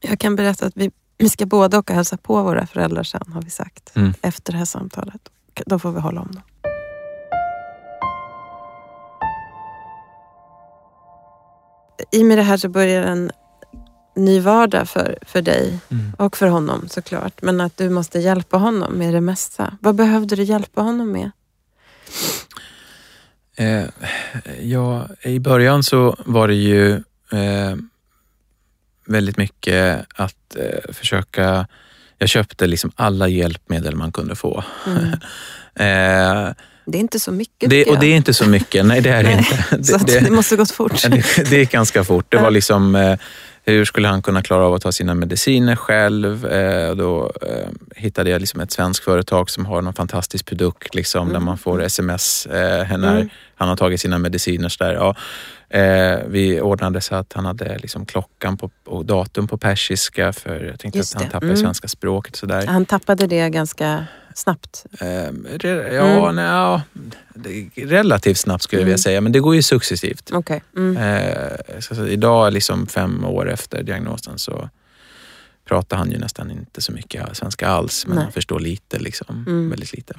[0.00, 3.32] Jag kan berätta att vi, vi ska båda åka och hälsa på våra föräldrar sen,
[3.32, 3.96] har vi sagt.
[3.96, 4.14] Mm.
[4.22, 5.28] Efter det här samtalet.
[5.66, 6.42] Då får vi hålla om dem.
[12.12, 13.30] I och med det här så börjar en
[14.16, 15.78] ny vardag för, för dig
[16.18, 17.42] och för honom såklart.
[17.42, 19.78] Men att du måste hjälpa honom med det mesta.
[19.80, 21.30] Vad behövde du hjälpa honom med?
[23.56, 23.84] Eh,
[24.62, 26.92] ja, I början så var det ju
[27.32, 27.76] eh,
[29.06, 31.66] väldigt mycket att eh, försöka...
[32.18, 34.64] Jag köpte liksom alla hjälpmedel man kunde få.
[34.86, 35.08] Mm.
[35.76, 36.52] Eh,
[36.86, 39.22] Det är inte så mycket det, och det är inte så mycket, nej det är
[39.22, 39.84] det Nej, inte.
[39.84, 41.02] Så att Det, det, det, måste gått fort.
[41.02, 42.26] Det, det gick ganska fort.
[42.28, 43.18] Det var liksom, eh,
[43.66, 46.46] hur skulle han kunna klara av att ta sina mediciner själv?
[46.46, 51.32] Eh, då eh, hittade jag liksom ett svenskt företag som har någon fantastisk produkt liksom,
[51.32, 53.28] där man får sms eh, när Mm.
[53.56, 54.68] han har tagit sina mediciner.
[54.68, 54.94] Så där.
[54.94, 55.14] Ja,
[55.78, 60.64] eh, vi ordnade så att han hade liksom klockan på, och datum på persiska för
[60.70, 61.32] jag tänkte Just att han det.
[61.32, 61.62] tappade Mm.
[61.62, 62.36] svenska språket.
[62.36, 62.66] Så där.
[62.66, 64.86] Han tappade det ganska snabbt.
[65.00, 66.34] Eh, ja, Mm.
[66.36, 66.82] nej, ja,
[67.34, 68.88] det- relativt snabbt skulle jag Mm.
[68.88, 70.30] vilja säga, men det går ju successivt.
[70.32, 70.62] Okej.
[70.76, 70.96] Mm.
[70.96, 74.68] Eh, så, så idag, liksom fem år efter diagnosen, så
[75.64, 78.24] pratar han ju nästan inte så mycket svenska alls, men Nej.
[78.24, 79.70] han förstår lite, liksom, Mm.
[79.70, 80.14] väldigt lite.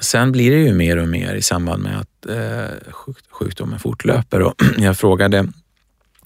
[0.00, 4.42] Sen blir det ju mer och mer i samband med att eh, sjuk, sjukdomen fortlöper
[4.42, 5.48] och jag frågade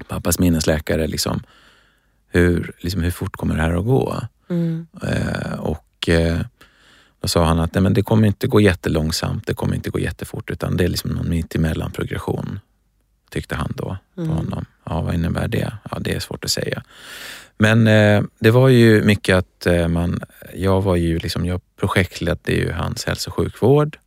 [0.09, 1.43] pappas minnesläkare liksom,
[2.29, 4.21] hur, liksom, hur fort kommer det här att gå?
[4.51, 4.87] Mm.
[5.03, 6.41] Eh, och eh,
[7.21, 9.99] då sa han att nej, men det kommer inte gå jättelångsamt, det kommer inte gå
[9.99, 12.61] jättefort, utan det är liksom någon mittemellan progression,
[13.31, 14.37] tyckte han då på Mm.
[14.37, 14.65] honom.
[14.85, 15.73] Ja, vad innebär det?
[15.91, 16.83] Ja, det är svårt att säga.
[17.59, 20.21] Men eh, det var ju mycket att eh, man,
[20.55, 23.99] jag var ju liksom, jag projektledde ju hans hälso och sjukvård.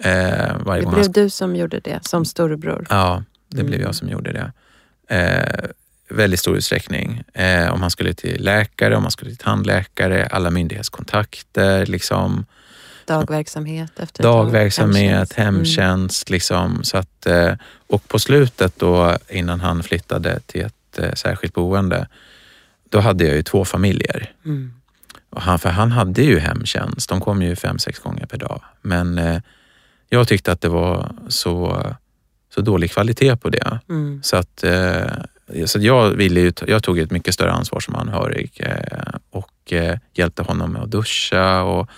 [0.00, 2.86] Eh, Det gång han blev du som gjorde det som storebror.
[2.90, 3.86] Ja, det blev Mm.
[3.86, 4.52] jag som gjorde det.
[6.12, 7.22] Väldigt stor utsträckning.
[7.34, 12.44] Eh, om man skulle till läkare, om man skulle till tandläkare, alla myndighetskontakter, liksom,
[13.06, 15.38] Dagverksamhet efter dagverksamhet, Hemtjänst.
[15.38, 15.54] Mm.
[15.54, 16.30] hemtjänst.
[16.30, 17.54] Liksom, så att, eh,
[17.86, 22.08] och på slutet då, innan han flyttade till ett eh, särskilt boende,
[22.88, 24.32] då hade jag ju två familjer.
[24.44, 24.72] Mm.
[25.30, 28.62] Och han, för han hade ju hemtjänst, de kom ju fem, sex gånger per dag.
[28.82, 29.40] Men eh,
[30.08, 31.86] jag tyckte att det var så,
[32.54, 33.80] så dålig kvalitet på det.
[33.88, 34.20] Mm.
[34.22, 35.06] Så att, eh,
[35.66, 39.98] så jag, ville ju, jag tog ett mycket större ansvar som anhörig eh, och eh,
[40.14, 41.88] hjälpte honom med att duscha och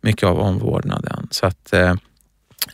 [0.00, 1.28] mycket av omvårdnaden.
[1.30, 1.94] Så att, eh,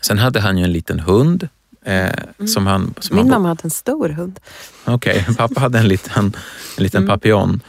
[0.01, 1.49] sen hade han ju en liten hund.
[1.85, 2.49] Mm.
[2.49, 4.41] som han, som Min han, mamma hade en stor hund.
[4.85, 6.35] Okej, pappa hade en liten,
[6.79, 7.09] en liten Mm.
[7.09, 7.61] papillon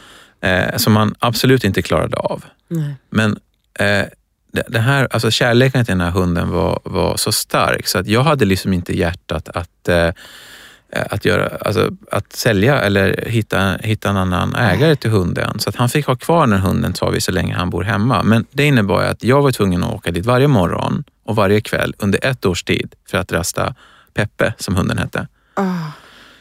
[0.76, 2.44] som han absolut inte klarade av.
[2.68, 2.94] Nej.
[3.10, 3.38] Men
[4.54, 8.06] det, det här, alltså kärleken till den här hunden var, var så stark så att
[8.06, 10.10] jag hade liksom inte hjärtat att, eh,
[11.10, 15.58] att, göra, alltså, att sälja eller hitta, hitta en annan ägare till hunden.
[15.58, 18.22] Så att han fick ha kvar den hunden sa vi så länge han bor hemma.
[18.22, 21.94] Men det innebar att jag var tvungen att åka dit varje morgon och varje kväll
[21.98, 23.74] under ett års tid för att rasta
[24.14, 25.28] Peppe, som hunden hette.
[25.54, 25.64] Ah.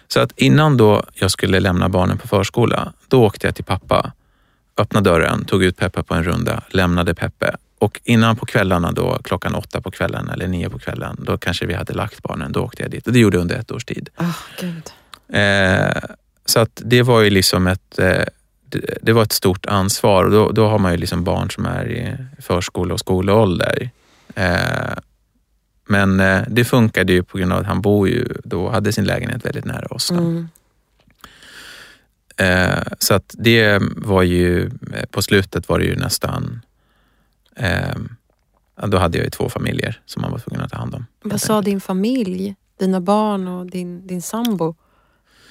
[0.08, 4.12] Så att innan då jag skulle lämna barnen på förskola, då åkte jag till pappa,
[4.78, 7.56] öppnade dörren, tog ut Peppe på en runda, lämnade Peppe.
[7.84, 11.65] Och innan på kvällarna då, klockan åtta på kvällen eller nio på kvällen, då kanske
[11.65, 13.08] vi hade lagt barnen, då åkte jag dit.
[13.08, 14.10] Och det gjorde jag under ett års tid.
[14.60, 14.91] Gud.
[15.30, 16.04] Eh,
[16.46, 18.24] så att det var ju liksom ett, eh,
[18.69, 21.65] det, det var ett stort ansvar och då, då har man ju liksom barn som
[21.65, 23.89] är i förskola och skolålder.
[24.36, 24.93] Eh,
[25.88, 29.06] men eh, det funkade ju på grund av att han bor ju, då hade sin
[29.06, 30.12] lägenhet väldigt nära oss.
[30.12, 30.48] Mm.
[32.38, 36.62] Eh, så att det var ju, eh, på slutet var det ju nästan,
[37.56, 37.96] eh,
[38.88, 41.06] då hade jag ju två familjer som man var tvungen att ta hand om.
[41.24, 44.76] Vad sa din familj, dina barn och din, din sambo?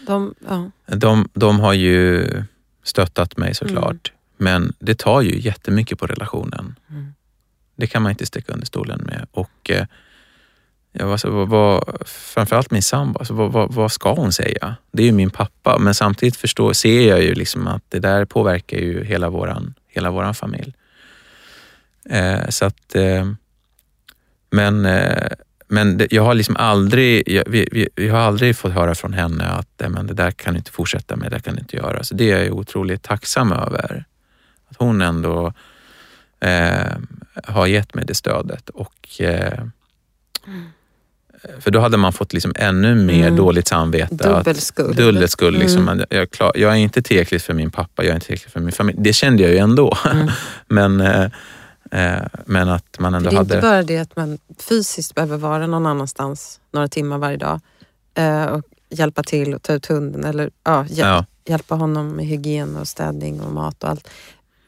[0.06, 0.70] De, ja.
[0.96, 2.26] De, de har ju
[2.82, 4.62] stöttat mig såklart, Mm.
[4.62, 6.74] men det tar ju jättemycket på relationen.
[6.90, 7.12] Mm.
[7.76, 9.26] Det kan man inte sticka under stolen med.
[9.30, 9.86] Och eh,
[10.92, 14.76] ja, alltså, vad, vad, framförallt min sambo, alltså, vad, vad, vad ska hon säga?
[14.92, 18.24] Det är ju min pappa, men samtidigt förstår, ser jag ju liksom att det där
[18.24, 20.74] påverkar ju hela våran, hela våran familj.
[22.10, 23.32] Eh, så att, eh,
[24.50, 25.28] men eh,
[25.68, 29.12] men det, jag har liksom aldrig, jag, vi, vi, vi har aldrig fått höra från
[29.12, 31.60] henne att "Nej, men det där kan du inte fortsätta med, det där kan du
[31.60, 32.04] inte göra.
[32.04, 34.04] Så det är jag otroligt tacksam över.
[34.68, 35.52] Att hon ändå
[36.40, 36.92] eh,
[37.44, 38.68] har gett mig det stödet.
[38.68, 39.64] Och, eh,
[41.60, 43.36] För då hade man fått liksom ännu mer Mm.
[43.36, 44.14] dåligt samvete.
[44.14, 44.96] Dubbel att- skuld.
[44.96, 45.58] Dubbel skuld.
[45.58, 46.06] Liksom, Mm.
[46.10, 48.72] jag, klar, jag är inte tillräckligt för min pappa, jag är inte tillräckligt för min
[48.72, 48.98] familj.
[49.00, 49.96] Det kände jag ju ändå.
[50.12, 50.28] Mm.
[50.68, 51.30] men, eh,
[52.46, 53.54] men att man ändå det är hade...
[53.54, 57.60] inte bara det att man fysiskt behöver vara någon annanstans några timmar varje dag
[58.14, 62.26] eh, och hjälpa till och ta ut hunden eller ja, hjäl- Ja, hjälpa honom med
[62.26, 64.08] hygien och städning och mat och allt.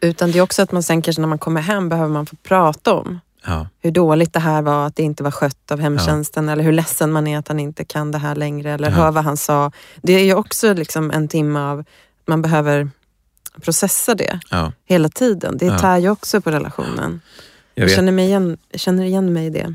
[0.00, 2.36] Utan det är också att man sen kanske när man kommer hem behöver man få
[2.36, 6.48] prata om ja, hur dåligt det här var, att det inte var skött av hemtjänsten
[6.48, 9.24] eller hur ledsen man är att han inte kan det här längre eller hör vad
[9.24, 9.72] han sa.
[10.02, 11.84] Det är ju också liksom en timme av
[12.26, 12.90] man behöver
[13.62, 14.72] processa det ja.
[14.84, 15.58] hela tiden.
[15.58, 15.78] Det Ja.
[15.78, 17.20] tär ju också på relationen.
[17.74, 19.74] Jag Jag, känner, mig igen, känner igen mig i det.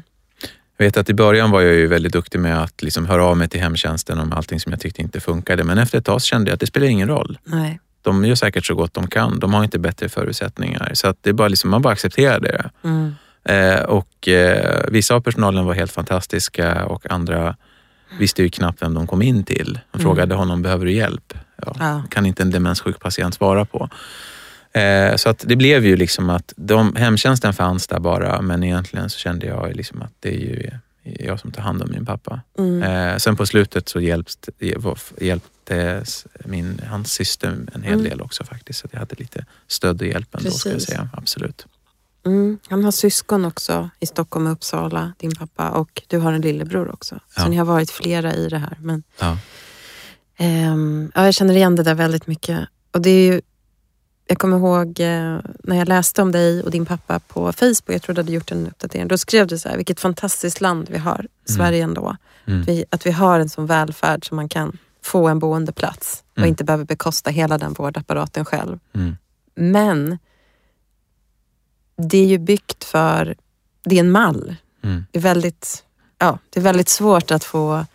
[0.77, 3.37] jag vet att i början var jag ju väldigt duktig med att liksom höra av
[3.37, 5.63] mig till hemtjänsten om allting som jag tyckte inte funkade.
[5.63, 7.37] Men efter ett tag kände jag att det spelar ingen roll.
[7.43, 7.79] Nej.
[8.01, 9.39] De gör säkert så gott de kan.
[9.39, 10.91] De har inte bättre förutsättningar.
[10.93, 12.69] Så att det är bara liksom, man bara accepterar det.
[12.83, 13.15] Mm.
[13.43, 17.55] Eh, och eh, Vissa av personalen var helt fantastiska och andra
[18.17, 19.73] visste ju knappt vem de kom in till.
[19.91, 20.03] De Mm.
[20.03, 21.33] frågade honom, behöver du hjälp?
[21.65, 22.03] Ja, Ja.
[22.09, 23.89] kan inte en demenssjuk patient svara på.
[24.79, 29.09] Eh, så att det blev ju liksom att de, hemtjänsten fanns där bara, men egentligen
[29.09, 30.71] så kände jag liksom att det är ju
[31.19, 32.41] jag som tar hand om min pappa.
[32.57, 32.83] Mm.
[32.83, 34.49] Eh, sen på slutet så hjälpt,
[35.19, 36.03] hjälpte
[36.45, 38.03] min, hans syster en hel Mm.
[38.05, 38.79] del också faktiskt.
[38.79, 40.89] Så jag hade lite stöd och hjälp ändå, ska jag Precis.
[40.89, 41.09] säga.
[41.13, 41.65] Absolut.
[42.25, 42.59] Mm.
[42.69, 45.69] Han har syskon också i Stockholm och Uppsala, din pappa.
[45.69, 47.19] Och du har en lillebror också.
[47.35, 47.41] Ja.
[47.43, 48.77] Så ni har varit flera i det här.
[48.81, 49.37] Men, Ja.
[50.37, 52.59] ehm, ja, jag känner igen det där väldigt mycket.
[52.93, 53.41] Och det är ju,
[54.27, 57.83] jag kommer ihåg eh, när jag läste om dig och din pappa på Facebook.
[57.95, 59.07] Jag tror du hade gjort en uppdatering.
[59.07, 62.15] Då skrev du så här, vilket fantastiskt land vi har, Sverige ändå.
[62.47, 62.61] Mm.
[62.61, 66.37] Att, vi, att vi har en sån välfärd som man kan få en boendeplats och
[66.37, 66.49] Mm.
[66.49, 68.79] inte behöver bekosta hela den vårdapparaten själv.
[68.95, 69.17] Mm.
[69.55, 70.17] Men
[71.99, 73.35] det är ju byggt för,
[73.83, 74.55] det är en mall.
[74.83, 75.05] Mm.
[75.11, 75.83] Det är väldigt,
[76.17, 77.85] ja, det är väldigt svårt att få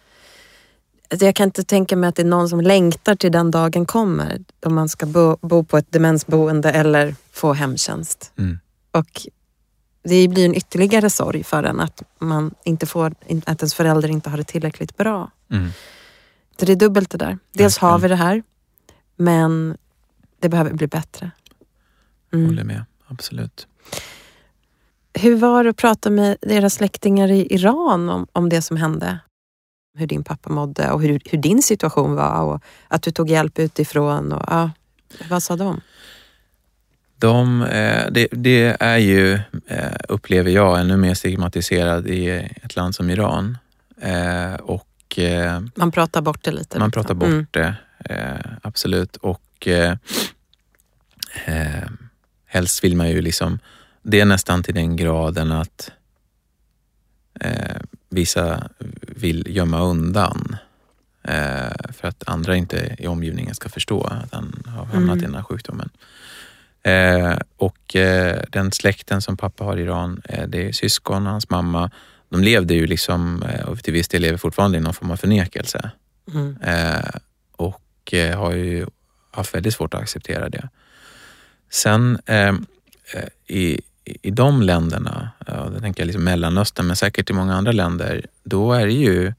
[1.21, 4.45] jag kan inte tänka mig att det är någon som längtar till den dagen kommer
[4.61, 8.33] då man ska bo, bo på ett demensboende eller få hemtjänst.
[8.39, 8.59] Mm.
[8.91, 9.27] Och
[10.03, 13.15] det blir en ytterligare sorg för en att man inte får,
[13.47, 15.31] att ens förälder inte har det tillräckligt bra.
[15.51, 15.71] Mm.
[16.59, 17.39] Så det är dubbelt det där.
[17.53, 18.43] Dels har vi det här,
[19.17, 19.77] men
[20.41, 21.31] det behöver bli bättre.
[22.33, 22.47] Mm.
[22.47, 23.67] Håller med, absolut.
[25.19, 29.19] Hur var det att prata med era släktingar i Iran om, om det som hände?
[29.99, 33.59] Hur din pappa mådde och hur, hur din situation var och att du tog hjälp
[33.59, 34.33] utifrån.
[34.33, 34.71] Och, ja,
[35.31, 35.81] vad sa de?
[37.17, 39.35] De, eh, det, det är ju,
[39.67, 42.29] eh, upplever jag, ännu mer stigmatiserad i
[42.63, 43.59] ett land som Iran.
[44.01, 44.89] Eh, och
[45.75, 46.79] Man pratar bort det lite.
[46.79, 47.03] man liksom.
[47.03, 47.47] pratar bort Mm.
[47.51, 47.75] det,
[48.63, 49.17] absolut.
[49.17, 49.95] Och eh,
[52.47, 53.59] helst vill man ju liksom,
[54.05, 55.91] det är nästan till den graden att
[57.41, 57.77] eh,
[58.09, 58.69] vissa
[59.01, 60.57] vill gömma undan
[61.23, 65.19] eh, för att andra inte i omgivningen ska förstå att han har hamnat mm.
[65.19, 65.91] i den här sjukdomen.
[66.83, 71.51] Eh, och eh, den släkten som pappa har i Iran, eh, det är syskon hans
[71.51, 71.91] mamma.
[72.29, 75.17] De levde ju liksom, eh, och till viss del lever fortfarande i någon form av
[75.17, 75.91] förnekelse.
[76.35, 76.57] Mm.
[77.57, 78.87] Och har ju
[79.31, 80.69] haft väldigt svårt att acceptera det.
[81.71, 82.19] Sen
[83.47, 88.27] i, i de länderna, jag tänker jag liksom Mellanöstern men säkert i många andra länder,
[88.45, 89.33] då är det ju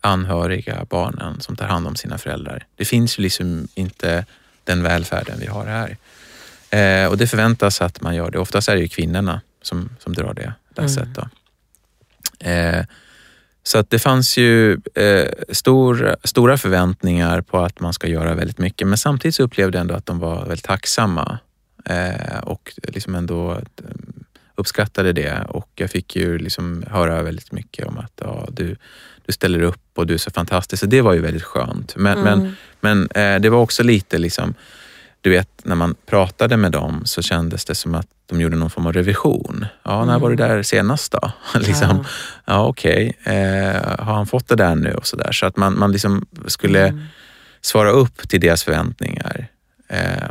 [0.00, 2.66] anhöriga barnen som tar hand om sina föräldrar.
[2.76, 4.26] Det finns ju liksom inte
[4.64, 5.96] den välfärden vi har här.
[6.70, 8.38] Eh, och det förväntas att man gör det.
[8.38, 11.08] Oftast är det ju kvinnorna som, som drar det lasset.
[12.40, 12.78] Mm.
[12.78, 12.86] Eh,
[13.62, 18.58] så att det fanns ju eh, stor, stora förväntningar på att man ska göra väldigt
[18.58, 21.38] mycket men samtidigt så upplevde jag ändå att de var väldigt tacksamma
[21.84, 23.60] eh, och liksom ändå eh,
[24.54, 28.76] uppskattade det och jag fick ju liksom höra väldigt mycket om att ja, du,
[29.26, 30.80] du ställer upp och du är så fantastisk.
[30.80, 31.96] Så det var ju väldigt skönt.
[31.96, 32.38] Men, mm.
[32.38, 34.54] men, men eh, det var också lite liksom
[35.22, 38.70] du vet, när man pratade med dem så kändes det som att de gjorde någon
[38.70, 39.66] form av revision.
[39.82, 40.48] Ja, när var du mm.
[40.48, 41.32] där senast då?
[41.58, 42.04] liksom, ja,
[42.44, 43.16] ja okej.
[43.20, 43.36] Okay.
[43.36, 44.94] Eh, har han fått det där nu?
[44.94, 45.32] och Så, där.
[45.32, 47.04] så att man, man liksom skulle mm.
[47.60, 49.46] svara upp till deras förväntningar.
[49.88, 50.28] Eh,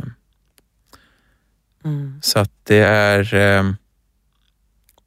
[1.84, 2.20] mm.
[2.22, 3.34] Så att det är...
[3.34, 3.72] Eh,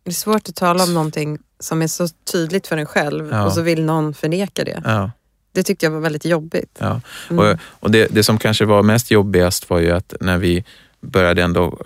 [0.03, 3.45] det är svårt att tala om någonting som är så tydligt för en själv ja.
[3.45, 4.81] och så vill någon förneka det.
[4.85, 5.11] Ja.
[5.51, 6.77] Det tyckte jag var väldigt jobbigt.
[6.79, 7.01] Ja.
[7.29, 7.45] Mm.
[7.45, 10.65] Och, och det, det som kanske var mest jobbigast var ju att när vi
[11.01, 11.81] började ändå...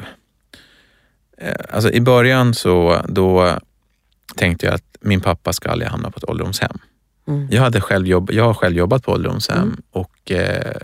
[1.38, 3.60] Eh, alltså I början så då
[4.36, 6.78] tänkte jag att min pappa ska aldrig hamna på ett ålderdomshem.
[7.28, 7.48] Mm.
[7.52, 9.82] Jag, hade själv jobb, jag har själv jobbat på ålderdomshem mm.
[9.92, 10.82] och eh,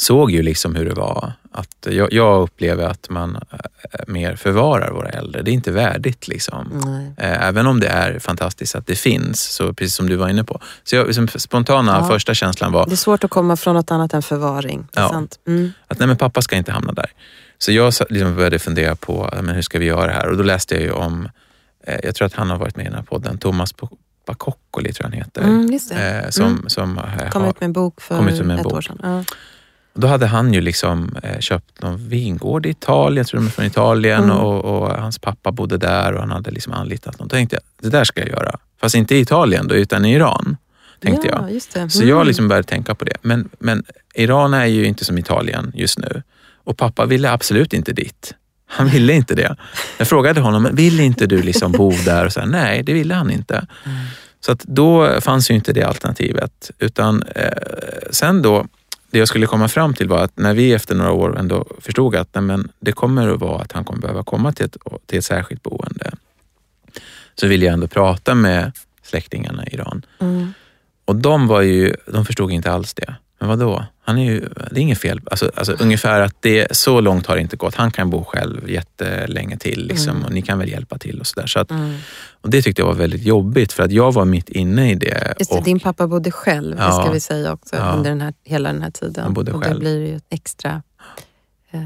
[0.00, 1.32] såg ju liksom hur det var.
[1.52, 3.58] Att jag, jag, upplever att man eh,
[4.06, 5.42] mer förvarar våra äldre.
[5.42, 6.28] Det är inte värdigt.
[6.28, 6.82] Liksom.
[7.16, 10.44] Eh, även om det är fantastiskt att det finns, så precis som du var inne
[10.44, 10.60] på.
[10.84, 12.08] Så jag, liksom, spontana ja.
[12.08, 12.86] första känslan var...
[12.86, 14.88] Det är svårt att komma från något annat än förvaring.
[14.92, 15.72] Ja, mm.
[15.88, 17.10] Att nej, men pappa ska inte hamna där.
[17.58, 20.28] Så jag liksom började fundera på men hur ska vi göra det här?
[20.28, 21.28] Och då läste jag ju om,
[21.86, 23.74] eh, jag tror att han har varit med i den här podden, Thomas
[24.26, 25.42] Bakokkoli tror jag han heter.
[25.42, 25.78] Mm,
[26.30, 26.68] som, mm.
[26.68, 28.72] som, kom ut med en bok för ett bok.
[28.72, 28.98] år sedan.
[29.02, 29.24] Ja.
[30.00, 33.50] Då hade han ju liksom eh, köpt någon vingård i Italien, jag tror de är
[33.50, 34.36] från Italien mm.
[34.36, 37.28] och, och, hans pappa bodde där och han hade liksom anlitat någon.
[37.28, 38.58] Då tänkte jag, det där ska jag göra.
[38.80, 40.56] Fast inte i Italien då, utan i Iran.
[41.00, 41.60] Tänkte ja, jag.
[41.76, 41.90] Mm.
[41.90, 43.16] Så jag liksom började tänka på det.
[43.22, 43.84] Men, men
[44.14, 46.22] Iran är ju inte som Italien just nu.
[46.64, 48.34] Och pappa ville absolut inte dit.
[48.66, 49.56] Han ville inte det.
[49.98, 52.26] Jag frågade honom, vill inte du liksom bo där?
[52.26, 53.66] Och så här, Nej, det ville han inte.
[53.84, 53.98] Mm.
[54.40, 56.70] Så att då fanns ju inte det alternativet.
[56.78, 57.52] Utan eh,
[58.10, 58.66] sen då
[59.10, 62.16] det jag skulle komma fram till var att när vi efter några år ändå förstod
[62.16, 65.18] att nej, men det kommer att vara att han kommer behöva komma till ett, till
[65.18, 66.12] ett särskilt boende,
[67.34, 70.06] så ville jag ändå prata med släktingarna i Iran.
[70.18, 70.52] Mm.
[71.04, 73.14] Och de, var ju, de förstod inte alls det.
[73.38, 73.84] Men vadå?
[74.08, 74.40] Han är ju,
[74.70, 75.20] det är inget fel.
[75.30, 77.74] Alltså, alltså, ungefär att det, så långt har det inte gått.
[77.74, 80.24] Han kan bo själv jättelänge till liksom, mm.
[80.24, 81.46] och ni kan väl hjälpa till och sådär.
[81.46, 81.96] Så mm.
[82.40, 85.34] och det tyckte jag var väldigt jobbigt för att jag var mitt inne i det.
[85.38, 88.20] Just och, din pappa bodde själv, ja, det ska vi säga också, ja, under den
[88.20, 89.24] här, hela den här tiden.
[89.24, 89.74] Han bodde och själv.
[89.74, 90.82] då blir det ju extra
[91.70, 91.80] eh,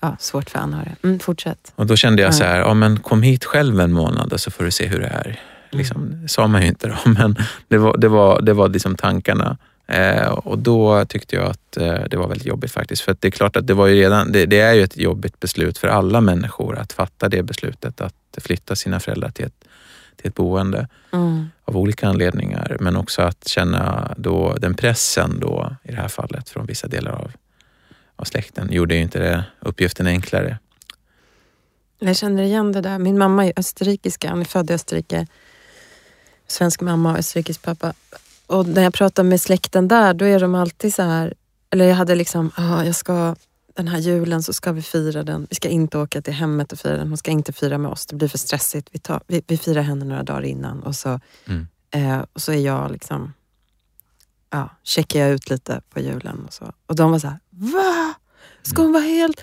[0.00, 0.96] ja, svårt för anhöriga.
[1.02, 1.72] Mm, fortsätt.
[1.76, 4.64] Och då kände jag så här, ja, men kom hit själv en månad så får
[4.64, 5.40] du se hur det är.
[5.70, 6.22] Liksom, mm.
[6.22, 7.36] Det sa man ju inte då, men
[7.68, 9.58] det var, det var, det var liksom tankarna.
[9.86, 13.02] Eh, och då tyckte jag att eh, det var väldigt jobbigt faktiskt.
[13.02, 15.40] För det är klart att det, var ju redan, det, det, är ju ett jobbigt
[15.40, 19.64] beslut för alla människor att fatta det beslutet att flytta sina föräldrar till ett,
[20.16, 21.48] till ett boende mm.
[21.64, 22.76] av olika anledningar.
[22.80, 27.12] Men också att känna då den pressen då i det här fallet från vissa delar
[27.12, 27.32] av,
[28.16, 30.58] av släkten gjorde ju inte det, uppgiften enklare.
[31.98, 32.98] Jag känner igen det där.
[32.98, 35.26] Min mamma är österrikiska, hon är född i Österrike.
[36.48, 37.92] Svensk mamma och österrikisk pappa
[38.46, 41.34] och när jag pratar med släkten där, då är de alltid så här,
[41.70, 43.36] eller jag hade liksom, ah, jag ska,
[43.74, 45.46] den här julen så ska vi fira den.
[45.50, 47.08] Vi ska inte åka till hemmet och fira den.
[47.08, 48.06] Hon ska inte fira med oss.
[48.06, 48.88] Det blir för stressigt.
[48.92, 51.66] Vi, tar, vi, vi firar henne några dagar innan och så, mm.
[51.90, 53.32] eh, och så är jag liksom,
[54.50, 56.72] ja, checkar jag ut lite på julen och så.
[56.86, 58.14] Och de var så här, va?
[58.66, 59.42] Ska hon vara helt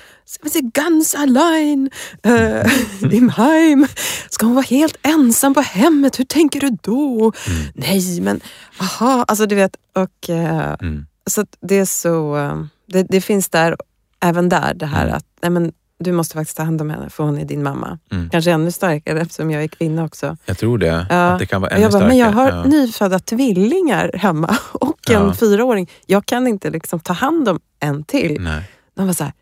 [0.73, 1.89] ganz allein
[2.23, 3.87] äh, im Heim?
[4.29, 6.19] Ska hon vara helt ensam på hemmet?
[6.19, 7.31] Hur tänker du då?
[7.47, 7.71] Mm.
[7.73, 8.41] Nej, men
[8.79, 9.75] aha, alltså du vet.
[9.95, 11.05] Och, äh, mm.
[11.29, 13.77] så det är så, äh, det, det, finns där,
[14.21, 15.15] även där, det här mm.
[15.15, 17.99] att nej, men, du måste faktiskt ta hand om henne för hon är din mamma.
[18.11, 18.29] Mm.
[18.29, 20.37] Kanske ännu starkare eftersom jag är kvinna också.
[20.45, 21.05] Jag tror det.
[21.09, 21.27] Ja.
[21.27, 22.09] Att det kan vara ännu jag bara, starkare.
[22.09, 22.63] Men jag har ja.
[22.63, 25.33] nyfödda tvillingar hemma och en ja.
[25.33, 25.89] fyraåring.
[26.05, 28.41] Jag kan inte liksom ta hand om en till.
[28.41, 28.63] Nej.
[28.95, 29.33] De var så här,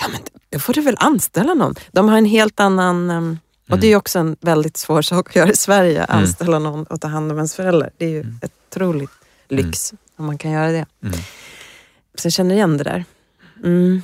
[0.00, 1.74] Ja, men då får du väl anställa någon.
[1.92, 3.10] De har en helt annan...
[3.10, 3.38] Um,
[3.70, 6.18] och det är ju också en väldigt svår sak att göra i Sverige, Mm.
[6.22, 7.90] anställa någon och ta hand om ens förälder.
[7.96, 9.10] Det är ju ett otroligt
[9.48, 10.86] lyx om man kan göra det.
[11.02, 11.18] Mm.
[12.14, 13.04] Så jag känner igen det där.
[13.64, 14.02] Mm.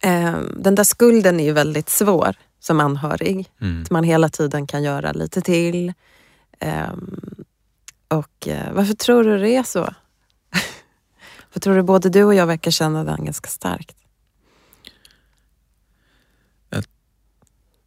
[0.00, 3.50] Eh, den där skulden är ju väldigt svår som anhörig.
[3.60, 3.82] Mm.
[3.82, 5.92] Att man hela tiden kan göra lite till.
[6.58, 7.44] Ehm,
[8.08, 9.94] och eh, varför tror du det är så?
[11.50, 13.96] För tror du både du och jag verkar känna den ganska starkt?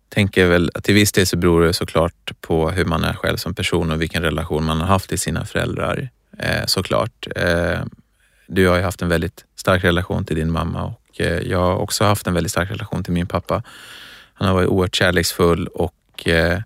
[0.10, 3.38] Tänker väl att till viss del så beror det såklart på hur man är själv
[3.38, 6.10] som person och vilken relation man har haft till sina föräldrar.
[6.40, 7.28] Eh, såklart.
[7.36, 7.80] Eh,
[8.48, 11.76] du har ju haft en väldigt stark relation till din mamma och eh, jag har
[11.76, 13.64] också haft en väldigt stark relation till min pappa.
[14.34, 16.62] Han har varit oerhört kärleksfull och eh,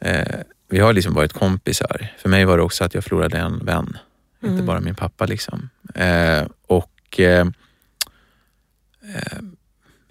[0.00, 0.36] eh,
[0.68, 2.08] vi har liksom varit kompisar.
[2.18, 3.98] För mig var det också att jag förlorade en vän,
[4.42, 4.66] inte Mm.
[4.66, 5.26] bara min pappa.
[5.26, 5.70] liksom.
[5.94, 7.46] Eh, och eh,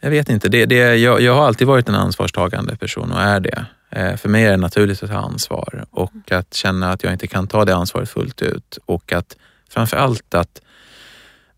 [0.08, 0.50] jag vet inte.
[0.50, 3.66] Det, det, jag, jag har alltid varit en ansvarstagande person och är det.
[3.90, 7.28] Eh, för mig är det naturligt att ta ansvar och att känna att jag inte
[7.28, 9.36] kan ta det ansvaret fullt ut och att
[9.70, 10.62] framför allt att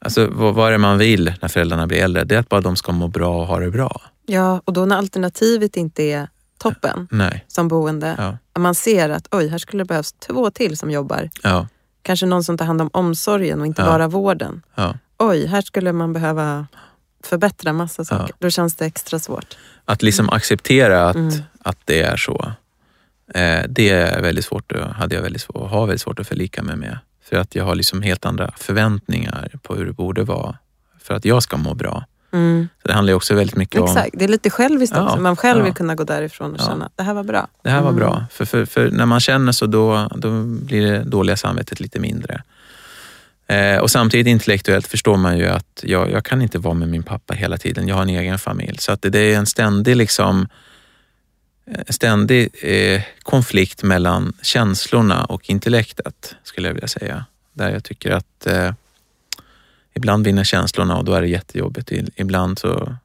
[0.02, 2.24] Alltså vad, vad är det man vill när föräldrarna blir äldre?
[2.24, 4.02] Det är att bara de ska må bra och ha det bra.
[4.26, 6.28] Ja, och då när alternativet inte är
[6.58, 7.46] toppen Nej.
[7.48, 8.16] som boende.
[8.18, 8.60] Ja.
[8.62, 11.30] Man ser att oj, här skulle det behövas två till som jobbar.
[11.44, 11.68] Ja.
[12.02, 13.86] Kanske någon som tar hand om omsorgen och inte Ja.
[13.86, 14.62] bara vården.
[14.76, 14.96] Ja.
[15.20, 16.68] Oj, här skulle man behöva
[17.24, 18.36] förbättra massa saker.
[18.40, 19.58] Då känns det extra svårt.
[19.86, 21.34] Att liksom acceptera att, Mm.
[21.62, 22.54] att det är så.
[23.34, 26.64] Eh, det är väldigt svårt, att- hade jag väldigt svårt, har väldigt svårt att förlika
[26.64, 26.98] mig med.
[27.30, 30.58] För att jag har liksom helt andra förväntningar på hur det borde vara
[31.02, 32.06] för att jag ska må bra.
[32.32, 32.68] Mm.
[32.82, 35.20] Så det handlar också väldigt mycket om Exakt, det är lite själviskt Ja, också.
[35.22, 35.66] Man själv ja.
[35.66, 36.66] vill kunna gå därifrån och Ja.
[36.66, 37.48] känna att det här var bra.
[37.64, 38.00] Det här var Mm.
[38.00, 38.26] bra.
[38.32, 42.44] För, för, för när man känner så då, då blir det dåliga samvetet lite mindre.
[43.50, 47.04] Eh, och samtidigt intellektuellt förstår man ju att jag, jag kan inte vara med min
[47.04, 47.88] pappa hela tiden.
[47.88, 48.78] Jag har en egen familj.
[48.78, 50.48] Så att det, det är en ständig, liksom,
[51.66, 57.26] en ständig eh, konflikt mellan känslorna och intellektet, skulle jag vilja säga.
[57.54, 58.74] Där jag tycker att eh,
[59.94, 61.92] ibland vinner känslorna och då är det jättejobbigt.
[62.16, 62.96] Ibland så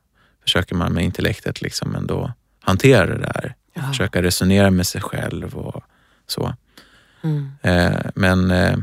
[0.43, 3.83] försöker man med intellektet liksom ändå hantera det där Ja.
[3.83, 5.85] försöka resonera med sig själv och
[6.27, 6.55] så.
[7.23, 7.53] Mm.
[7.63, 8.77] Eh, men eh,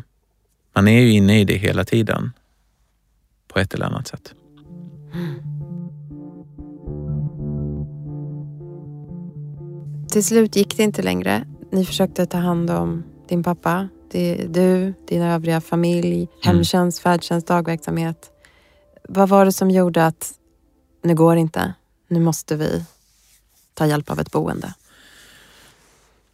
[0.73, 2.31] man är ju inne i det hela tiden
[3.47, 4.33] på ett eller annat sätt.
[10.11, 11.45] Till slut gick det inte längre.
[11.71, 13.89] Ni försökte ta hand om din pappa,
[14.47, 18.31] du, din övriga familj, hemtjänst, färdtjänst, dagverksamhet.
[19.09, 20.33] Vad var det som gjorde att
[21.03, 21.73] nu går det inte,
[22.07, 22.85] nu måste vi
[23.73, 24.73] ta hjälp av ett boende?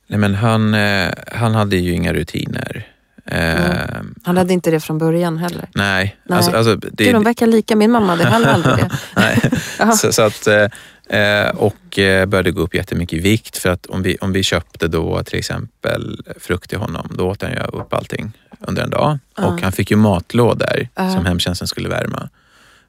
[0.07, 2.97] Nej, men han, eh, han hade ju inga rutiner.
[3.28, 5.69] Eh, Han hade inte det från början heller.
[5.75, 6.38] Nej, Nej.
[6.38, 7.75] Alltså, alltså, det, Gud, de verkar lika.
[7.75, 8.89] Min mamma hade heller aldrig det.
[9.15, 9.51] nej.
[9.97, 11.75] Så, så att, eh, eh, och
[12.28, 15.39] började gå upp jättemycket i vikt för att om vi, om vi köpte då till
[15.39, 19.19] exempel frukt till honom, då åt han ju upp allting under en dag.
[19.38, 19.45] Ja.
[19.45, 21.13] Och han fick ju matlådor Ja.
[21.13, 22.30] som hemtjänsten skulle värma.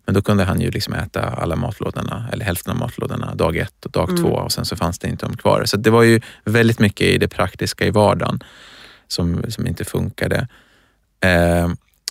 [0.06, 3.84] Men då kunde han ju liksom äta alla matlådorna, eller hälften av matlådorna, dag ett
[3.84, 4.22] och dag Mm.
[4.22, 5.62] två och sen så fanns det inte de kvar.
[5.64, 8.40] Så det var ju väldigt mycket i det praktiska i vardagen
[9.08, 10.48] som, som inte funkade.
[11.20, 11.68] Eh,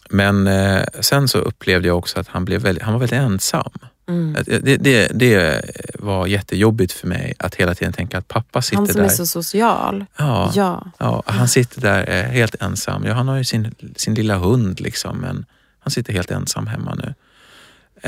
[0.10, 3.72] men eh, sen så upplevde jag också att han, blev väldigt, han var väldigt ensam.
[4.10, 4.36] Mm.
[4.40, 5.62] Att Det, det, det
[6.00, 9.06] var jättejobbigt för mig att hela tiden tänka att pappa sitter Han som där.
[9.06, 10.06] är så social.
[10.18, 10.92] ja, Ja.
[10.98, 13.04] ja, han sitter där eh, helt ensam.
[13.06, 15.46] Ja, han har ju sin, sin lilla hund liksom, men
[15.80, 17.14] han sitter helt ensam hemma nu.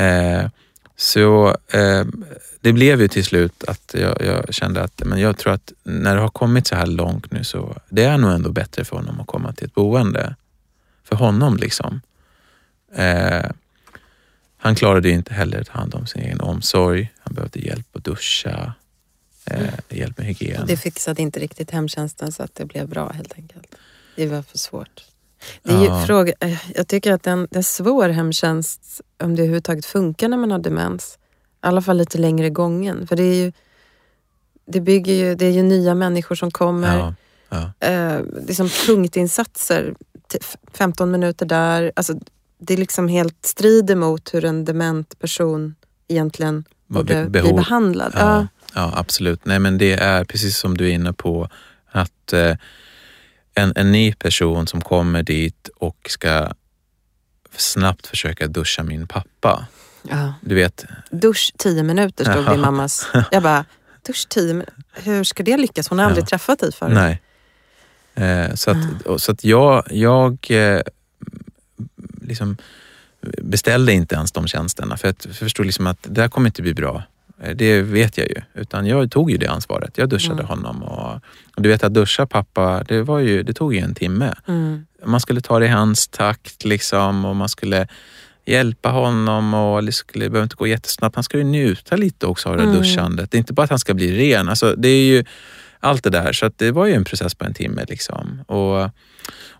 [0.03, 0.49] Eh,
[0.99, 2.05] så eh,
[2.61, 6.15] det blev ju till slut att jag, jag kände att men jag tror att när
[6.15, 9.19] det har kommit så här långt nu så det är nog ändå bättre för honom
[9.19, 10.35] att komma till ett boende.
[11.03, 12.01] För honom liksom.
[12.95, 13.51] Eh,
[14.57, 17.11] han klarade ju inte heller att ta hand om sin egen omsorg.
[17.19, 18.73] Han behövde hjälp att duscha,
[19.45, 20.67] eh, hjälp med hygien.
[20.67, 23.75] Det fixade inte riktigt hemtjänsten så att det blev bra helt enkelt.
[24.15, 25.03] Det var för svårt.
[25.63, 26.03] Det är Ja.
[26.07, 30.37] fråga, eh, jag tycker att en, det är svår hemtjänst om det överhuvudtaget funkar när
[30.37, 31.17] man har demens.
[31.63, 33.07] I alla fall lite längre gången.
[33.07, 33.51] För det är ju,
[34.67, 36.97] det bygger ju, det är ju nya människor som kommer.
[36.97, 37.13] Ja,
[37.49, 37.87] ja.
[37.87, 39.93] Eh, det är som punktinsatser.
[40.31, 40.39] T-
[40.73, 41.91] 15 minuter där.
[41.95, 42.13] Alltså,
[42.59, 45.75] det är liksom helt strider mot hur en dement person
[46.07, 48.11] egentligen borde be- bli behandlad.
[48.15, 48.47] Ja, Ja.
[48.73, 49.45] ja, absolut.
[49.45, 51.49] Nej, men det är precis som du är inne på,
[51.91, 52.55] att eh,
[53.55, 56.51] en, en ny person som kommer dit och ska
[57.55, 59.67] snabbt försöka duscha min pappa.
[60.09, 60.33] Ja.
[60.41, 62.51] Du vet, Dusch 10 minuter stod Ja.
[62.51, 63.07] din mammas.
[63.31, 63.65] Jag bara,
[64.07, 64.73] dusch 10 minuter?
[64.93, 65.87] Hur ska det lyckas?
[65.89, 66.27] Hon har aldrig Ja.
[66.27, 66.93] träffat dig förut.
[66.93, 67.21] nej.
[68.15, 70.81] Eh, så att, och, så att jag, jag eh,
[72.21, 72.57] liksom
[73.41, 76.73] beställde inte ens de tjänsterna för jag förstod liksom att det här kommer inte bli
[76.73, 77.03] bra.
[77.43, 78.41] Eh, det vet jag ju.
[78.53, 79.97] Utan jag tog ju det ansvaret.
[79.97, 80.45] Jag duschade mm.
[80.45, 80.83] honom.
[80.83, 81.13] Och,
[81.55, 84.33] och, du vet att duscha pappa, det, var ju, det tog ju en timme.
[84.47, 84.85] Mm.
[85.05, 87.87] Man skulle ta det i hans takt liksom och man skulle
[88.45, 91.15] hjälpa honom och det skulle, behöver inte gå jättesnabbt.
[91.15, 92.75] Han ska ju njuta lite också av det mm.
[92.75, 93.31] duschandet.
[93.31, 94.49] Det är inte bara att han ska bli ren.
[94.49, 95.23] Alltså, det är ju
[95.79, 96.33] allt det där.
[96.33, 97.85] Så det var ju en process på en timme.
[97.87, 98.41] Liksom.
[98.47, 98.89] Och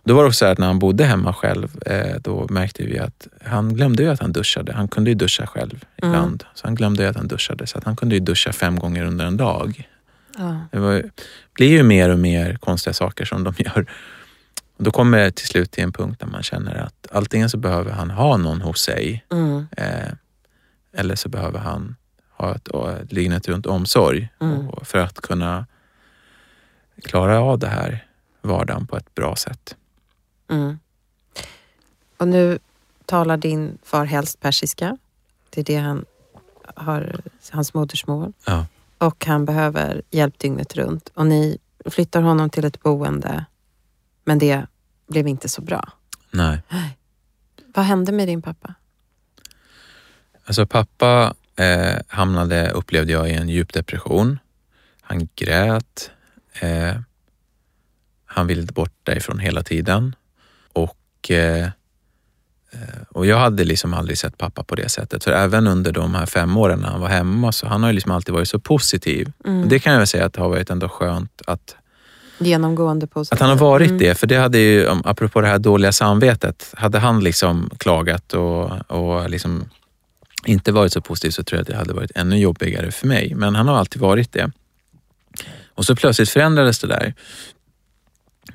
[0.04, 2.98] då var det också så att när han bodde hemma själv, eh, då märkte vi
[2.98, 4.72] att han glömde ju att han duschade.
[4.72, 6.14] Han kunde ju duscha själv mm.
[6.14, 6.44] ibland.
[6.54, 7.66] Så han glömde ju att han duschade.
[7.66, 9.88] Så att han kunde ju duscha fem gånger under en dag.
[10.38, 10.60] Ja.
[10.72, 11.02] Det var,
[11.54, 13.86] blir ju mer och mer konstiga saker som de gör.
[14.76, 17.56] Och då kommer det till slut till en punkt där man känner att antingen så
[17.56, 19.66] behöver han ha någon hos sig mm.
[19.76, 20.12] eh,
[20.92, 21.96] eller så behöver han
[22.36, 24.68] ha ett, lignet runt omsorg mm.
[24.82, 25.66] för att kunna
[27.04, 28.04] klara av det här
[28.42, 29.76] vardagen på ett bra sätt.
[30.50, 30.78] Mm.
[32.16, 32.58] Och nu
[33.04, 34.96] talar din far helst persiska.
[35.50, 36.04] Det är det han
[36.74, 37.20] har,
[37.50, 38.32] hans modersmål.
[38.46, 38.66] Ja.
[38.98, 41.10] Och han behöver hjälp dygnet runt.
[41.14, 43.44] Och ni flyttar honom till ett boende,
[44.24, 44.66] men det
[45.06, 45.92] blev inte så bra.
[46.30, 46.62] Nej.
[47.74, 48.74] Vad hände med din pappa?
[50.44, 54.38] Alltså pappa eh, hamnade, upplevde jag, i en djup depression.
[55.00, 56.10] Han grät.
[56.52, 56.96] Eh,
[58.32, 60.14] han ville bort därifrån hela tiden.
[60.72, 65.24] Och, eh, eh, och jag hade liksom aldrig sett pappa på det sättet.
[65.24, 68.12] För även under de här fem åren när han var hemma så han har liksom
[68.12, 69.32] alltid varit så positiv.
[69.44, 69.68] Mm.
[69.68, 71.76] Det kan jag säga att det har varit ändå skönt att
[72.38, 73.34] Genomgående positiv.
[73.34, 73.98] Att han har varit mm.
[73.98, 74.14] det.
[74.14, 79.30] För det hade ju, apropå det här dåliga samvetet, hade han liksom klagat och, och
[79.30, 79.70] liksom
[80.44, 83.34] inte varit så positiv så tror jag att det hade varit ännu jobbigare för mig.
[83.34, 84.50] Men han har alltid varit det.
[85.74, 87.14] Och så plötsligt förändrades det där.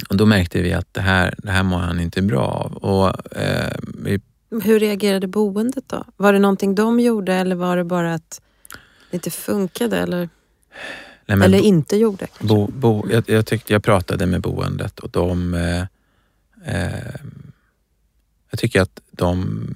[0.10, 2.74] Och då märkte vi att det här, det här mår han inte bra av.
[2.74, 4.22] Och, eh, vi...
[4.64, 6.04] Hur reagerade boendet då?
[6.18, 8.42] Var det någonting de gjorde eller var det bara att
[9.12, 9.98] det inte funkade?
[9.98, 10.30] Eller,
[11.26, 12.28] Nej, eller inte gjorde?
[12.40, 15.54] Bo, bo, jag, jag, tyckte, jag pratade med boendet och de...
[15.54, 15.82] Eh,
[16.66, 17.16] eh,
[18.50, 19.68] jag tycker att de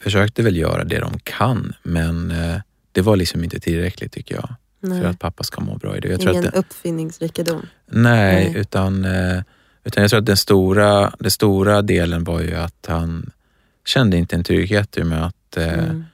[0.00, 2.60] försökte väl göra det de kan men eh,
[2.92, 4.54] det var liksom inte tillräckligt tycker jag.
[4.80, 5.00] Nej.
[5.00, 6.08] för att pappa ska må bra i det.
[6.08, 7.66] Jag Ingen det, uppfinningsrikedom?
[7.86, 8.60] Nej, nej.
[8.60, 9.42] Utan, eh,
[9.84, 13.30] utan jag tror att den stora, den stora delen var ju att han
[13.86, 16.04] kände inte en trygghet i med att, eh, mm.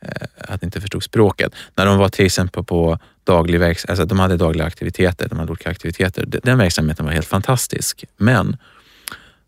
[0.00, 1.52] eh, att inte förstod språket.
[1.74, 5.50] När de var till exempel på daglig verksamhet, alltså de hade dagliga aktiviteter, de hade
[5.50, 6.24] olika aktiviteter.
[6.26, 8.04] Den verksamheten var helt fantastisk.
[8.16, 8.56] Men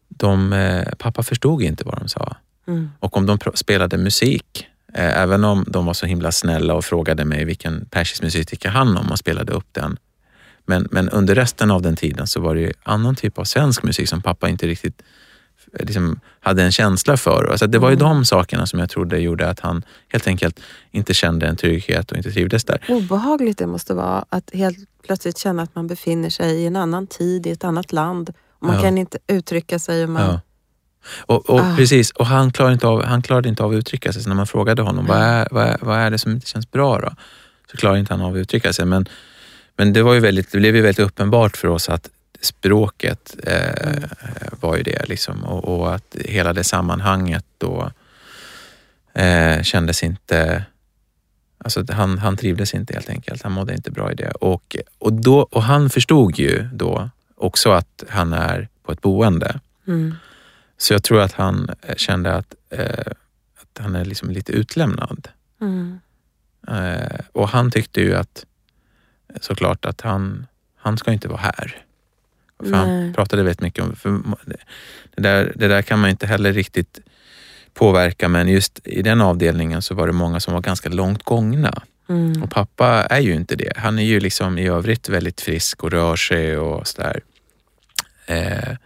[0.09, 2.37] de, pappa förstod inte vad de sa.
[2.67, 2.91] Mm.
[2.99, 7.45] Och om de spelade musik även om de var så himla snälla och frågade mig
[7.45, 9.99] vilken persisk musik tycker han om och spelade upp den.
[10.67, 14.09] Men, men under resten av den tiden så var det annan typ av svensk musik
[14.09, 15.03] som pappa inte riktigt
[15.79, 17.49] eh, liksom, hade en känsla för.
[17.51, 18.09] Alltså det var ju mm.
[18.09, 20.61] de sakerna som jag trodde gjorde att han helt enkelt
[20.91, 22.85] inte kände en trygghet och inte trivdes där.
[22.89, 27.07] Obehagligt det måste vara att helt plötsligt känna att man befinner sig i en annan
[27.07, 28.29] tid, i ett annat land.
[28.61, 28.83] Och man ja.
[28.83, 30.05] kan inte uttrycka sig.
[30.05, 30.23] Och man...
[30.23, 30.41] Ja.
[31.21, 31.77] Och, och ah.
[31.77, 34.23] Precis, och han klarade, inte av, han klarade inte av att uttrycka sig.
[34.23, 35.17] Så när man frågade honom, mm.
[35.17, 37.11] vad, är, vad, är, vad är det som inte känns bra då?
[37.71, 38.85] Så klarade inte han av att uttrycka sig.
[38.85, 39.09] Men,
[39.77, 42.09] men det, var ju väldigt, det blev ju väldigt uppenbart för oss att
[42.41, 44.03] språket eh, mm.
[44.61, 45.09] var ju det.
[45.09, 47.91] Liksom, och, och, att hela det sammanhanget då
[49.15, 50.65] eh, kändes inte...
[51.65, 53.43] Alltså han, han trivdes inte helt enkelt.
[53.43, 54.31] Han mådde inte bra i det.
[54.31, 59.61] Och, och, då, och han förstod ju då också att han är på ett boende.
[59.87, 60.15] Mm.
[60.81, 63.13] Så jag tror att han eh, kände att, eh,
[63.57, 65.29] att han är liksom lite utlämnad.
[65.61, 66.01] Mm.
[66.69, 68.45] Eh, och han tyckte ju att
[69.41, 71.85] såklart att han, han ska inte vara här.
[72.59, 76.53] För han pratade väldigt mycket om, för det, där, det där kan man inte heller
[76.53, 77.01] riktigt
[77.75, 81.83] påverka men just i den avdelningen så var det många som var ganska långt gångna.
[82.09, 82.43] Mm.
[82.43, 83.73] Och pappa är ju inte det.
[83.77, 87.21] Han är ju liksom i övrigt väldigt frisk och rör sig och sådär.
[88.27, 88.77] Eh,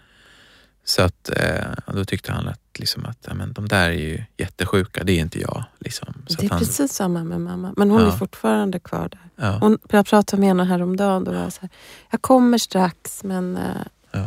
[0.85, 4.24] så att, eh, då tyckte han att, liksom att ja, men de där är ju
[4.37, 5.64] jättesjuka, det är inte jag.
[5.78, 6.14] Liksom.
[6.26, 8.07] Så det är han, precis samma med mamma, men hon ja.
[8.07, 9.47] är fortfarande kvar där.
[9.47, 9.59] Ja.
[9.61, 11.70] Hon, jag pratade med henne häromdagen, då var jag så här,
[12.11, 14.20] jag kommer strax men eh,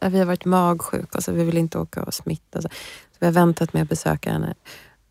[0.00, 2.62] eh, vi har varit magsjuka så vi vill inte åka och smitta.
[2.62, 4.54] Så, så vi har väntat med att besöka henne.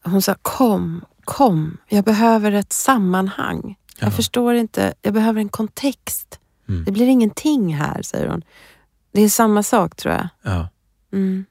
[0.04, 3.76] Hon sa, kom, kom, jag behöver ett sammanhang.
[4.00, 6.40] Jag förstår inte, jag behöver en kontext.
[6.70, 6.86] Mm.
[6.86, 8.44] Det blir ingenting här, säger hon.
[9.12, 10.28] Det är samma sak tror jag.
[10.42, 10.70] Ja.
[11.14, 11.46] Mm.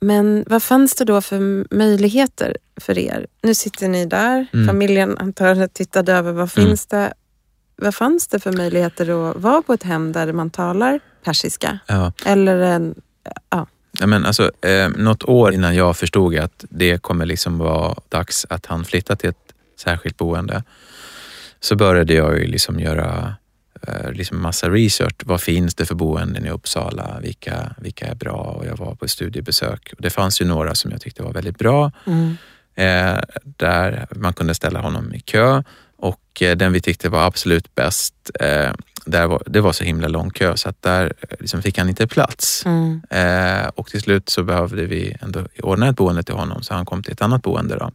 [0.00, 3.26] Men vad fanns det då för möjligheter för er?
[3.42, 4.66] Nu sitter ni där, mm.
[4.66, 6.32] familjen antagligen tittade över.
[6.32, 6.68] Vad mm.
[6.68, 7.12] finns det?
[7.76, 11.78] Vad fanns det för möjligheter att vara på ett hem där man talar persiska?
[11.86, 12.12] Ja.
[12.24, 12.94] Eller en,
[13.50, 13.66] ja.
[14.00, 18.46] Ja, men alltså, eh, något år innan jag förstod att det kommer liksom vara dags
[18.48, 20.62] att han flyttar till ett särskilt boende
[21.60, 23.34] så började jag ju liksom göra
[24.12, 25.14] liksom massa research.
[25.24, 27.18] Vad finns det för boenden i Uppsala?
[27.22, 28.56] Vilka, vilka är bra?
[28.58, 29.92] Och jag var på studiebesök.
[29.98, 31.92] Det fanns ju några som jag tyckte var väldigt bra.
[32.06, 32.36] Mm.
[32.74, 35.62] Eh, där man kunde ställa honom i kö
[35.96, 38.72] och eh, den vi tyckte var absolut bäst, eh,
[39.04, 41.88] där var, det var så himla lång kö så att där eh, liksom fick han
[41.88, 42.66] inte plats.
[42.66, 43.02] Mm.
[43.10, 46.86] Eh, och till slut så behövde vi ändå ordna ett boende till honom så han
[46.86, 47.90] kom till ett annat boende då,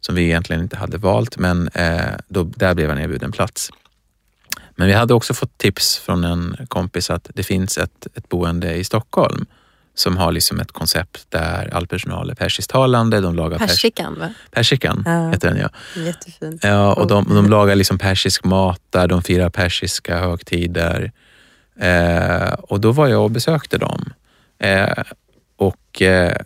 [0.00, 3.70] som vi egentligen inte hade valt men eh, då, där blev han erbjuden plats.
[4.82, 8.74] Men vi hade också fått tips från en kompis att det finns ett, ett boende
[8.74, 9.46] i Stockholm
[9.94, 13.20] som har liksom ett koncept där all personal är persisktalande.
[13.20, 14.28] De lagar pers- Persikan, va?
[14.50, 15.30] persikan, Ja.
[15.30, 15.68] heter den ja.
[16.02, 16.64] Jättefint.
[16.64, 21.12] Ja, och de, de lagar liksom persisk mat där, de firar persiska högtider.
[21.80, 24.12] Eh, och då var jag och besökte dem
[24.58, 25.02] eh,
[25.56, 26.36] och eh,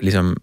[0.00, 0.40] liksom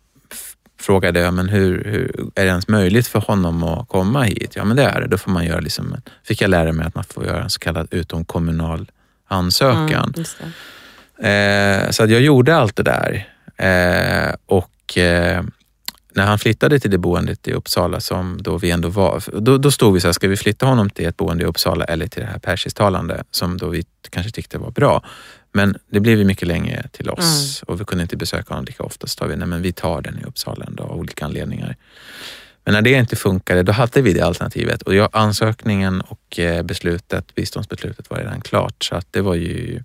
[0.83, 4.55] frågade ja, men hur, hur är det ens möjligt för honom att komma hit?
[4.55, 5.07] Ja, men det är det.
[5.07, 7.59] Då får man göra liksom, fick jag lära mig att man får göra en så
[7.59, 8.91] kallad utomkommunal
[9.27, 10.13] ansökan.
[11.19, 11.83] Mm.
[11.83, 13.27] Eh, så jag gjorde allt det där.
[13.57, 15.43] Eh, och eh,
[16.13, 19.71] när han flyttade till det boendet i Uppsala som då vi ändå var, då, då
[19.71, 22.21] stod vi så här, ska vi flytta honom till ett boende i Uppsala eller till
[22.21, 25.03] det här persisktalande som då vi kanske tyckte var bra.
[25.53, 28.83] Men det blev ju mycket längre till oss och vi kunde inte besöka honom lika
[28.83, 29.07] ofta.
[29.07, 31.75] Så tar vi, nej men vi tar den i Uppsala ändå av olika anledningar.
[32.65, 36.63] Men när det inte funkade, då hade vi det alternativet och jag, ansökningen och eh,
[36.63, 39.83] beslutet, biståndsbeslutet var redan klart så att det var ju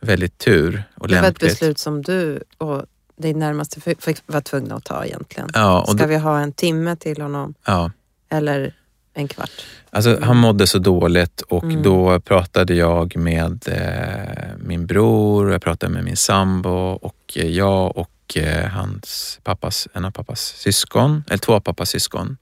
[0.00, 1.50] väldigt tur och Det var ett lämpligt.
[1.50, 2.84] beslut som du och
[3.16, 3.80] din närmaste
[4.26, 5.48] var tvungna att ta egentligen.
[5.54, 7.90] Ja, och Ska då, vi ha en timme till honom ja.
[8.28, 8.74] eller
[9.18, 9.50] en kvart?
[9.90, 11.82] Alltså, han mådde så dåligt och Mm.
[11.82, 16.70] då pratade jag med eh, min bror, jag pratade med min sambo
[17.02, 21.90] och eh, jag och eh, hans pappas, en av pappas syskon, eller två av pappas
[21.90, 22.36] syskon.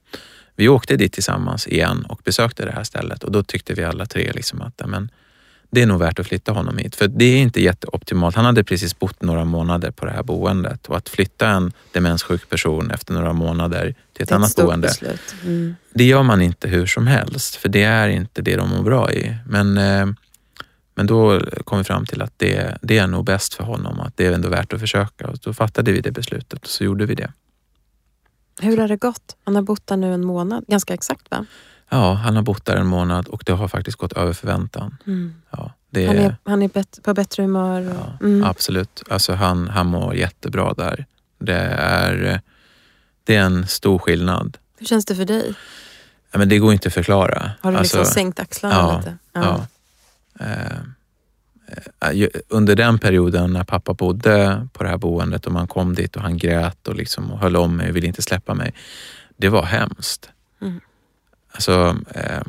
[0.55, 4.05] Vi åkte dit tillsammans igen och besökte det här stället och då tyckte vi alla
[4.05, 5.09] tre liksom att ja, men,
[5.69, 6.95] det är nog värt att flytta honom hit.
[6.95, 8.35] För det är inte jätteoptimalt.
[8.35, 12.49] Han hade precis bott några månader på det här boendet och att flytta en demenssjuk
[12.49, 14.93] person efter några månader till ett ett annat boende.
[15.43, 15.75] Mm.
[15.93, 19.11] det gör man inte hur som helst, för det är inte det de mår bra
[19.11, 19.35] i.
[19.47, 20.05] Men, eh,
[20.95, 24.17] men då kom vi fram till att det, det är nog bäst för honom, att
[24.17, 25.27] det är ändå värt att försöka.
[25.27, 27.31] Och då fattade vi det beslutet och så gjorde vi det.
[28.61, 29.35] Hur har det gått?
[29.43, 31.45] Han har bott där nu en månad, ganska exakt va?
[31.89, 34.97] Ja, han har bott där en månad och det har faktiskt gått över förväntan.
[35.07, 35.35] Mm.
[35.51, 37.89] Ja, det Han är, är, han är bet- på bättre humör.
[37.89, 38.43] Och, ja, mm.
[38.43, 41.05] Absolut, alltså han, han mår jättebra där.
[41.39, 42.41] Det är,
[43.23, 44.57] det är en stor skillnad.
[44.77, 45.53] Hur känns det för dig?
[46.31, 47.51] Ja, men det går inte att förklara.
[47.61, 49.17] Har du liksom Alltså, sänkt axlarna ja, lite?
[49.33, 49.67] Ja.
[50.39, 50.77] Eh,
[52.11, 56.15] eh, under den perioden när pappa bodde på det här boendet och man kom dit
[56.15, 58.73] och han grät och, liksom och höll om mig och ville inte släppa mig.
[59.37, 60.29] Det var hemskt.
[60.61, 60.79] Mm.
[61.57, 62.41] Alltså, eh,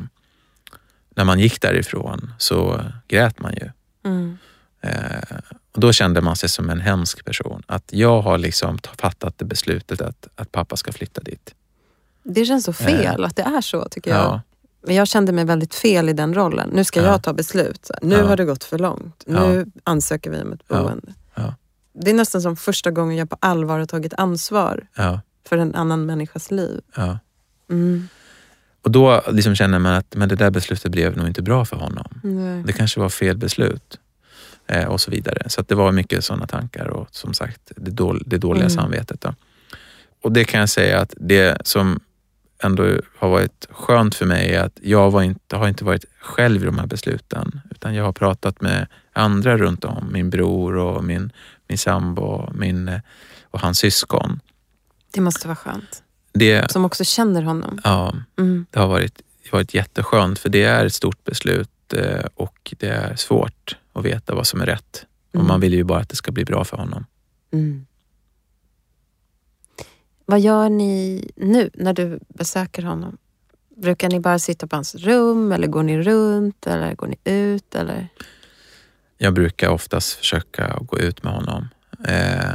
[1.15, 3.69] när man gick därifrån så grät man ju.
[4.05, 4.37] Mm.
[4.81, 5.37] Eh,
[5.73, 7.63] och då kände man sig som en hemsk person.
[7.67, 11.55] Att jag har liksom ta- fattat det beslutet att, att pappa ska flytta dit.
[12.23, 14.19] Det känns så fel att det är så tycker jag.
[14.19, 14.41] Ja,
[14.81, 16.69] Men jag kände mig väldigt fel i den rollen.
[16.73, 17.05] Nu ska Ja.
[17.05, 17.91] jag ta beslut.
[18.01, 18.27] Nu Ja.
[18.27, 19.23] har det gått för långt.
[19.27, 21.13] Nu ansöker vi om ett boende.
[21.93, 24.87] Det är nästan som första gången jag på allvar har tagit ansvar
[25.47, 26.81] för en annan människas liv.
[27.69, 28.07] Mm.
[28.81, 31.75] Och då liksom känner man att men det där beslutet blev nog inte bra för
[31.75, 32.19] honom.
[32.23, 32.63] Nej.
[32.63, 33.99] Det kanske var fel beslut.
[34.67, 35.49] Eh, och så vidare.
[35.49, 38.75] Så att det var mycket sådana tankar och som sagt det, dål, det dåliga Mm.
[38.75, 39.21] samvetet.
[39.21, 39.35] Då.
[40.21, 41.99] Och det kan jag säga att det som
[42.63, 42.83] ändå
[43.17, 46.79] har varit skönt för mig är att jag inte, har inte varit själv i de
[46.79, 47.61] här besluten.
[47.71, 50.09] Utan jag har pratat med andra runt om.
[50.11, 51.31] Min bror och min,
[51.67, 52.99] min sambo min, eh,
[53.51, 54.39] och hans syskon.
[55.13, 56.03] Det måste vara skönt.
[56.31, 57.81] Det, Som också känner honom.
[57.83, 58.65] ja, Mm.
[58.71, 59.21] det har varit,
[59.51, 64.35] varit jätteskönt för det är ett stort beslut eh, och det är svårt att veta
[64.35, 65.05] vad som är rätt.
[65.29, 65.47] Och Mm.
[65.47, 67.05] man vill ju bara att det ska bli bra för honom.
[67.51, 67.85] Mm.
[70.25, 73.17] Vad gör ni nu när du besöker honom?
[73.75, 77.75] Brukar ni bara sitta på hans rum eller går ni runt eller går ni ut?
[77.75, 78.07] Eller?
[79.17, 81.69] Jag brukar oftast försöka gå ut med honom.
[82.07, 82.53] Eh,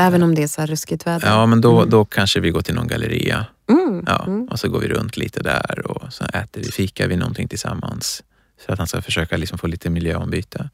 [0.00, 1.28] Även om det är så här ruskigt väder?
[1.28, 1.90] ja, men då, Mm.
[1.90, 4.04] då kanske vi går till någon galleria Mm.
[4.06, 4.48] ja, Mm.
[4.48, 8.22] och så går vi runt lite där och så äter vi, fikar vi någonting tillsammans.
[8.66, 10.68] Så att han ska försöka liksom få lite miljöombyte.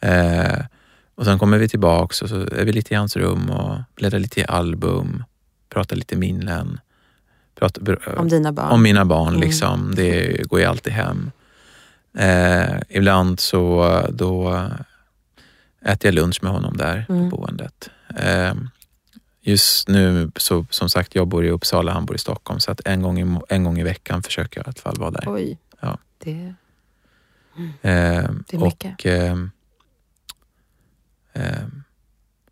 [0.00, 0.58] Eh,
[1.14, 4.18] och sen kommer vi tillbaks och så är vi lite i hans rum och bläddrar
[4.18, 5.24] lite i album,
[5.68, 6.80] pratar lite minnen.
[7.58, 8.70] Pratar, ber- Om dina barn?
[8.72, 9.40] Om mina barn, Mm.
[9.40, 9.92] liksom.
[9.96, 11.30] det går ju alltid hem.
[12.18, 14.66] Eh, ibland så då
[15.84, 17.30] äter jag lunch med honom där Mm.
[17.30, 17.90] på boendet.
[18.16, 18.54] Eh,
[19.40, 22.80] just nu, så, som sagt, jag bor i Uppsala, han bor i Stockholm, så att
[22.84, 25.24] en gång i, en gång i veckan försöker jag i alla fall vara där.
[25.26, 25.58] Oj.
[25.80, 25.98] Ja.
[26.18, 26.54] Det,
[27.82, 28.94] Eh, Det är mycket.
[28.94, 29.50] och, ehm,
[31.32, 31.82] ehm,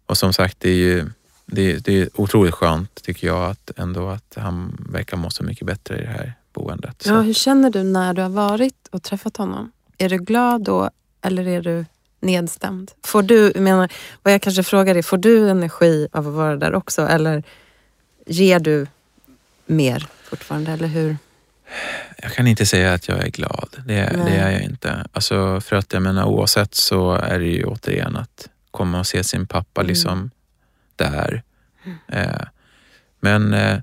[0.07, 1.11] och som sagt, det är ju
[1.47, 5.67] det, det är otroligt skönt tycker jag att ändå att han verkar må så mycket
[5.67, 7.03] bättre i det här boendet.
[7.07, 9.73] Ja, hur känner du när du har varit och träffat honom?
[9.99, 10.91] Är du glad då
[11.23, 11.85] eller är du
[12.21, 12.93] nedstämd?
[13.05, 13.93] Får du, menar,
[14.23, 17.43] vad jag kanske frågar är, får du energi av att vara där också eller
[18.27, 18.87] ger du
[19.67, 21.17] mer fortfarande, eller hur?
[22.23, 23.69] Jag kan inte säga att jag är glad.
[23.87, 23.95] Det,
[24.27, 25.07] det är jag inte.
[25.13, 29.25] Alltså, för att jag menar oavsett så är det ju återigen att komma och se
[29.25, 29.89] sin pappa Mm.
[29.89, 30.31] liksom
[30.97, 31.43] där.
[32.09, 32.41] Eh,
[33.21, 33.79] men, eh,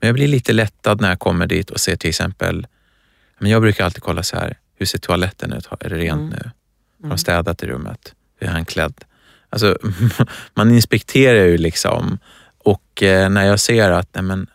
[0.00, 2.66] men jag blir lite lättad när jag kommer dit och ser till exempel,
[3.38, 5.68] men jag brukar alltid kolla så här, hur ser toaletten ut?
[5.80, 6.28] Är det rent Mm.
[6.30, 6.50] nu?
[7.02, 8.14] Har de städat i rummet?
[8.38, 9.04] Hur är han klädd?
[9.50, 9.78] Alltså,
[10.54, 12.18] man inspekterar ju liksom
[12.58, 14.46] och eh, när jag ser att nej, men,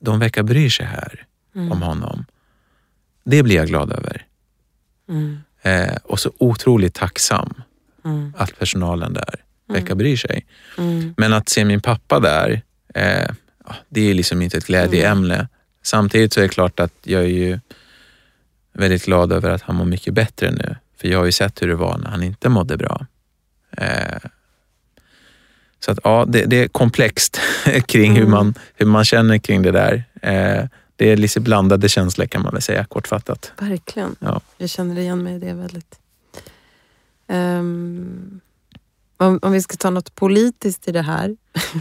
[0.00, 1.24] de verkar bry sig här
[1.54, 1.72] Mm.
[1.72, 2.24] om honom.
[3.24, 4.26] Det blir jag glad över.
[5.08, 5.38] Mm.
[5.62, 7.54] Eh, och så otroligt tacksam
[8.04, 8.32] Mm.
[8.36, 9.34] att personalen där
[9.68, 9.98] verkar Mm.
[9.98, 10.46] bry sig.
[10.78, 11.14] Mm.
[11.16, 12.62] Men att se min pappa där,
[12.94, 13.30] eh,
[13.88, 15.48] det är liksom inte ett glädjeämne.
[15.82, 17.60] Samtidigt så är det klart att jag är ju
[18.72, 20.76] väldigt glad över att han mår mycket bättre nu.
[21.00, 23.06] För jag har ju sett hur det var när han inte mådde bra.
[23.76, 24.18] Eh,
[25.80, 27.40] så att ja, det, det är komplext
[27.86, 28.30] kring hur, Mm.
[28.30, 30.04] man, hur man känner kring det där.
[30.22, 30.64] Eh,
[30.96, 33.52] det är lite blandade känslor kan man väl säga kortfattat.
[33.58, 34.16] Verkligen.
[34.20, 34.40] Ja.
[34.56, 35.98] Jag känner igen mig i det väldigt.
[37.26, 38.40] Ehm,
[39.16, 41.36] om, om vi ska ta något politiskt i det här.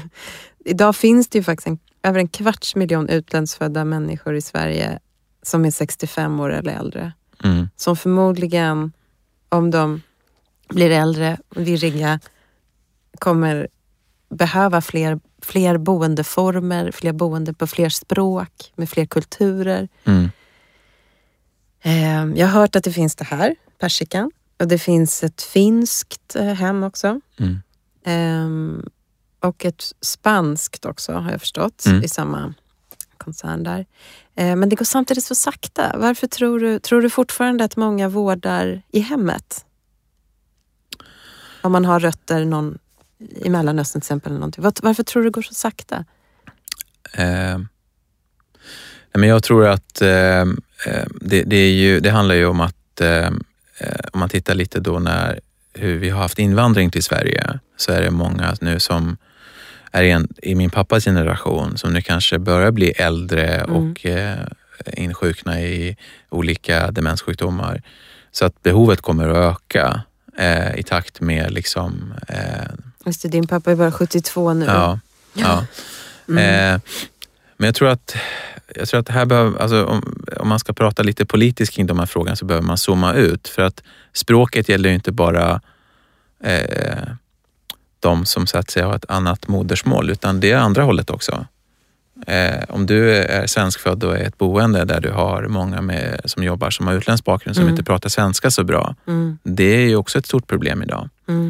[0.65, 4.99] Idag finns det ju faktiskt en, över en kvarts miljon utlandsfödda människor i Sverige
[5.43, 7.11] som är 65 år eller äldre.
[7.43, 7.69] Mm.
[7.75, 8.91] Som förmodligen,
[9.49, 10.01] om de
[10.69, 12.19] blir äldre och virriga,
[13.19, 13.67] kommer
[14.29, 19.87] behöva fler, fler boendeformer, fler boende på fler språk, med fler kulturer.
[20.03, 20.29] Mm.
[21.81, 24.31] Eh, Jag har hört att det finns det här, persikan.
[24.59, 27.21] Och det finns ett finskt eh, hem också.
[27.39, 27.59] Mm.
[28.05, 28.85] Ehm,
[29.39, 32.03] och ett spanskt också har jag förstått Mm.
[32.03, 32.53] i samma
[33.17, 33.85] koncern där.
[34.35, 35.95] Eh, men det går samtidigt så sakta.
[35.97, 39.65] Varför tror du, tror du fortfarande att många vårdar i hemmet?
[41.61, 42.77] Om man har rötter någon,
[43.35, 44.31] i Mellanöstern till exempel.
[44.31, 44.63] Eller någonting.
[44.83, 46.05] Varför tror du det går så sakta?
[47.13, 47.59] Eh,
[49.13, 50.41] men jag tror att eh,
[50.85, 53.27] eh, det, det, är ju, det handlar ju om att eh,
[53.77, 55.39] eh, om man tittar lite då när
[55.73, 59.17] hur vi har haft invandring till Sverige så är det många nu som
[59.91, 63.75] är en, i min pappas generation som nu kanske börjar bli äldre Mm.
[63.91, 64.37] och eh,
[64.93, 65.97] insjukna i
[66.29, 67.81] olika demenssjukdomar.
[68.31, 70.01] Så att behovet kommer att öka
[70.37, 72.37] eh, i takt med liksom, eh,
[73.05, 74.65] Just det, din pappa är bara 72 nu.
[74.65, 74.99] ja,
[75.33, 75.65] ja.
[76.29, 76.37] Mm.
[76.75, 76.81] Eh,
[77.57, 78.15] men jag tror att,
[78.75, 81.85] jag tror att det här behöver, alltså, om, om man ska prata lite politiskt kring
[81.87, 83.47] de här frågorna så behöver man zooma ut.
[83.47, 83.83] För att
[84.13, 85.61] språket gäller ju inte bara
[86.43, 87.03] eh,
[87.99, 91.45] de som så att säga har ett annat modersmål, utan det är andra hållet också.
[92.27, 96.43] Eh, om du är svenskfödd och är ett boende där du har många med, som
[96.43, 97.73] jobbar som har utländsk bakgrund som Mm.
[97.73, 101.09] inte pratar svenska så bra, Mm, det är ju också ett stort problem idag.
[101.27, 101.49] mm,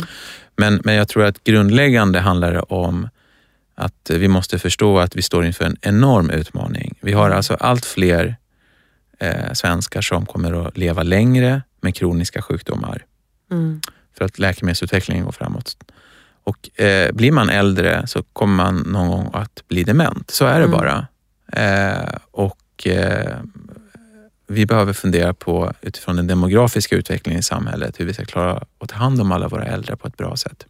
[0.58, 3.10] Men, men jag tror att grundläggande handlar det om
[3.76, 6.98] att vi måste förstå att vi står inför en enorm utmaning.
[7.02, 8.36] Vi har alltså allt fler
[9.20, 13.06] eh, svenskar som kommer att leva längre med kroniska sjukdomar
[13.52, 13.82] mm,
[14.18, 15.78] för att läkemedelsutvecklingen går framåt.
[16.48, 20.32] Och eh, blir man äldre så kommer man någon gång att bli dement.
[20.32, 20.72] Så är det Mm.
[20.72, 21.08] bara.
[21.54, 23.38] Eh, och eh,
[24.48, 28.90] vi behöver fundera på utifrån den demografiska utvecklingen i samhället hur vi ska klara att
[28.90, 30.66] ta hand om alla våra äldre på ett bra sätt.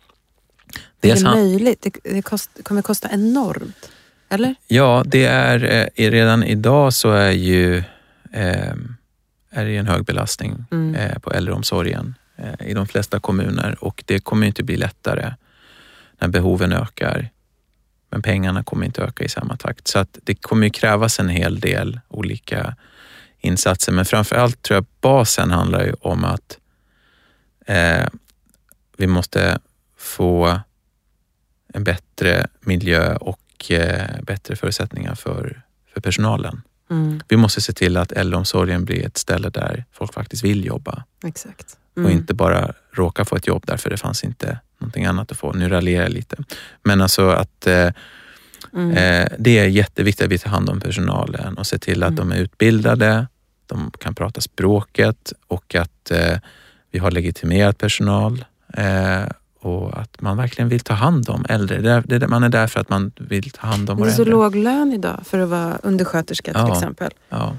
[0.76, 1.82] Är Dels det han- möjligt?
[1.82, 3.90] Det, det kost, kommer kosta enormt.
[4.30, 4.56] Eller?
[4.68, 7.78] Ja, det är eh, redan idag så är ju
[8.34, 8.74] eh,
[9.52, 10.96] är det en hög belastning Mm.
[10.96, 15.34] eh, på äldreomsorgen eh, i de flesta kommuner och det kommer inte bli lättare
[16.20, 17.30] när behoven ökar.
[18.10, 19.88] Men pengarna kommer inte öka i samma takt.
[19.88, 22.76] Så att det kommer ju krävas en hel del olika
[23.40, 23.92] insatser.
[23.92, 26.58] Men framför allt tror jag basen handlar ju om att
[27.66, 28.08] eh,
[28.98, 29.60] vi måste
[29.98, 30.60] få
[31.74, 35.62] en bättre miljö och eh, bättre förutsättningar för,
[35.94, 36.62] för personalen.
[36.90, 41.04] Mm, Vi måste se till att äldreomsorgen blir ett ställe där folk faktiskt vill jobba
[41.26, 41.78] exakt.
[41.92, 42.12] och Mm.
[42.12, 45.52] inte bara råka få ett jobb därför det fanns inte någonting annat att få.
[45.54, 46.38] Nu raljerar jag lite.
[46.84, 47.90] Men alltså att eh,
[48.74, 48.92] Mm.
[48.92, 52.30] eh, det är jätteviktigt att vi tar hand om personalen och ser till att Mm.
[52.30, 53.28] de är utbildade,
[53.66, 56.38] de kan prata språket och att eh,
[56.92, 58.46] vi har legitimerad personal.
[58.74, 59.24] Eh,
[59.60, 61.82] och att man verkligen vill ta hand om äldre.
[61.82, 64.02] Det är, det är, man är där för att man vill ta hand om Det
[64.02, 64.32] våra är så äldre.
[64.36, 66.74] låg lön idag för att vara undersköterska till Ja.
[66.74, 67.12] exempel.
[67.30, 67.58] Ja,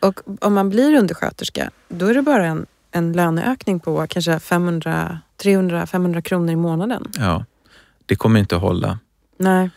[0.00, 5.18] Och om man blir undersköterska, då är det bara en, en löneökning på kanske 500,
[5.44, 7.04] 300-500 kronor i månaden.
[7.18, 7.44] ja.
[8.06, 8.98] Det kommer inte att hålla.
[9.38, 9.70] Nej.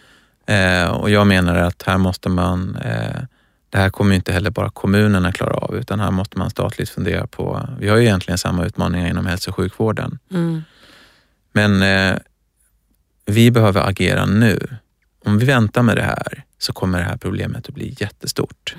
[0.45, 3.21] Eh, och jag menar att här måste man, eh,
[3.69, 7.27] det här kommer inte heller bara kommunerna klara av, utan här måste man statligt fundera
[7.27, 10.19] på, vi har ju egentligen samma utmaningar inom hälso och sjukvården.
[10.31, 10.63] Mm.
[11.51, 12.17] Men eh,
[13.25, 14.59] vi behöver agera nu.
[15.25, 18.75] Om vi väntar med det här så kommer det här problemet att bli jättestort.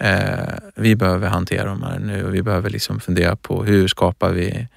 [0.00, 4.30] Eh, vi behöver hantera de här nu och vi behöver liksom fundera på hur skapar
[4.30, 4.68] vi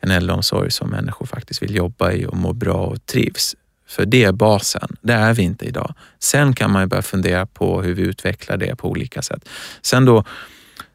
[0.00, 3.56] en äldreomsorg som människor faktiskt vill jobba i och mår bra och trivs.
[3.88, 4.96] För det är basen.
[5.00, 5.94] Det är vi inte idag.
[6.18, 9.48] Sen kan man ju börja fundera på hur vi utvecklar det på olika sätt.
[9.82, 10.24] Sen då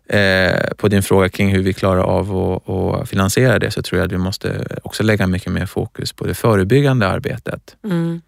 [0.08, 4.00] eh, på din fråga kring hur vi klarar av att, att finansiera det så tror
[4.00, 7.76] jag att vi måste också lägga mycket mer fokus på det förebyggande arbetet.
[7.84, 8.22] Mm.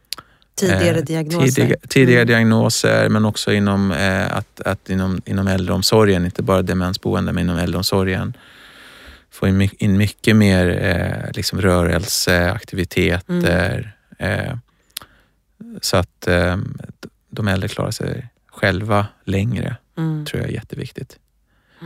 [0.55, 1.51] Tidigare Eh, diagnoser.
[1.51, 2.28] Tidiga, tidiga Mm.
[2.28, 7.57] diagnoser men också inom, eh, att, att inom, inom äldreomsorgen, inte bara demensboende men inom
[7.57, 8.34] äldreomsorgen
[9.36, 14.55] få in, my- in mycket mer eh, liksom rörelse, aktiviteter eh,
[15.81, 16.57] så att eh,
[17.29, 20.25] de äldre klarar sig själva längre Mm.
[20.25, 21.17] tror jag är jätteviktigt.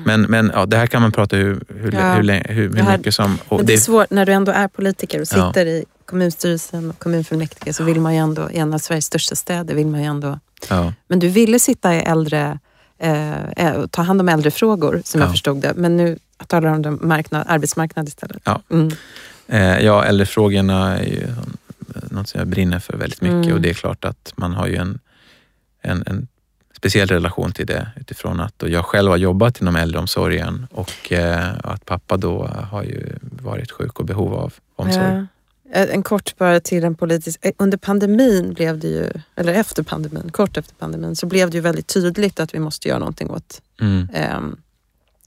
[0.05, 2.13] Men, men ja, det här kan man prata hur, hur, Ja.
[2.13, 2.23] hur,
[2.53, 3.37] hur, hur här- mycket som...
[3.49, 5.47] Men det är det, svårt när du ändå är politiker och Ja.
[5.47, 9.35] sitter i kommunstyrelsen och kommunfullmäktige så vill man ju ändå, i en av Sveriges största
[9.35, 10.39] städer vill man ju ändå...
[10.69, 12.59] ja, Men du ville sitta i äldre,
[12.99, 15.25] eh, eh, ta hand om äldrefrågor som Ja.
[15.27, 15.73] jag förstod det.
[15.75, 16.17] Men nu
[16.47, 18.41] talar du om den marknad, arbetsmarknad istället.
[18.45, 18.61] Ja.
[18.69, 18.91] Mm.
[19.47, 21.27] Eh, ja, äldrefrågorna är ju
[22.11, 23.53] något som jag brinner för väldigt mycket Mm.
[23.53, 24.99] och det är klart att man har ju en,
[25.81, 26.27] en, en
[26.77, 31.85] speciell relation till det utifrån att jag själv har jobbat inom äldreomsorgen och eh, att
[31.85, 35.05] pappa då har ju varit sjuk och behov av omsorg.
[35.05, 35.25] Ja.
[35.79, 37.39] Eh, En kort bara till en politisk...
[37.41, 41.57] eh, Under pandemin blev det ju, eller efter pandemin, kort efter pandemin, så blev det
[41.57, 44.39] ju väldigt tydligt att vi måste göra någonting åt Mm, eh,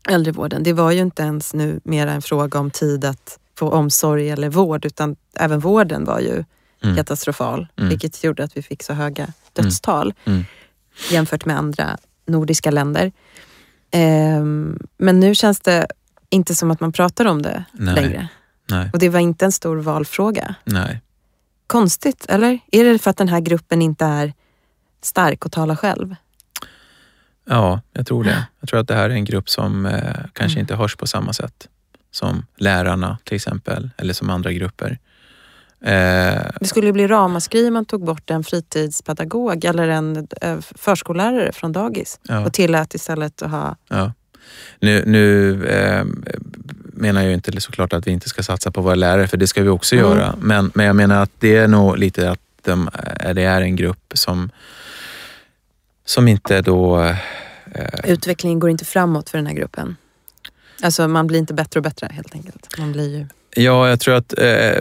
[0.08, 0.62] äldrevården.
[0.62, 4.48] Det var ju inte ens nu mer en fråga om tid att få omsorg eller
[4.48, 6.44] vård, utan även vården var ju
[6.82, 7.88] mm, katastrofal, Mm.
[7.88, 10.44] vilket gjorde att vi fick så höga dödstal mm.
[11.10, 13.12] jämfört med andra nordiska länder.
[13.90, 15.86] Ehm, men nu känns det
[16.30, 17.94] inte som att man pratar om det Nej.
[17.94, 18.28] längre.
[18.70, 20.54] Nej, Och det var inte en stor valfråga.
[20.64, 21.00] nej.
[21.66, 22.58] Konstigt, eller?
[22.72, 24.32] Är det för att den här gruppen inte är
[25.02, 26.16] stark och talar själv?
[27.44, 28.46] Ja, jag tror det.
[28.60, 29.92] Jag tror att det här är en grupp som eh,
[30.32, 30.60] kanske Mm.
[30.60, 31.68] inte hörs på samma sätt
[32.10, 34.98] som lärarna till exempel, eller som andra grupper.
[35.84, 40.58] Eh, Det skulle ju bli ramaskri om man tog bort en fritidspedagog eller en eh,
[40.60, 42.40] förskollärare från dagis ja.
[42.46, 43.76] och tillät istället att ha...
[43.88, 44.12] Ja.
[44.80, 46.04] Nu, nu eh,
[46.94, 49.62] menar jag inte såklart att vi inte ska satsa på våra lärare, för det ska
[49.62, 50.06] vi också Mm.
[50.10, 50.34] göra.
[50.40, 52.88] Men, men jag menar att det är nog lite att de,
[53.20, 54.50] eh, det är en grupp som,
[56.04, 57.00] som inte då...
[57.74, 59.96] Eh, Utvecklingen går inte framåt för den här gruppen.
[60.82, 62.78] Alltså man blir inte bättre och bättre helt enkelt.
[62.78, 63.26] Man blir ju...
[63.62, 64.80] ja, jag tror att eh, eh,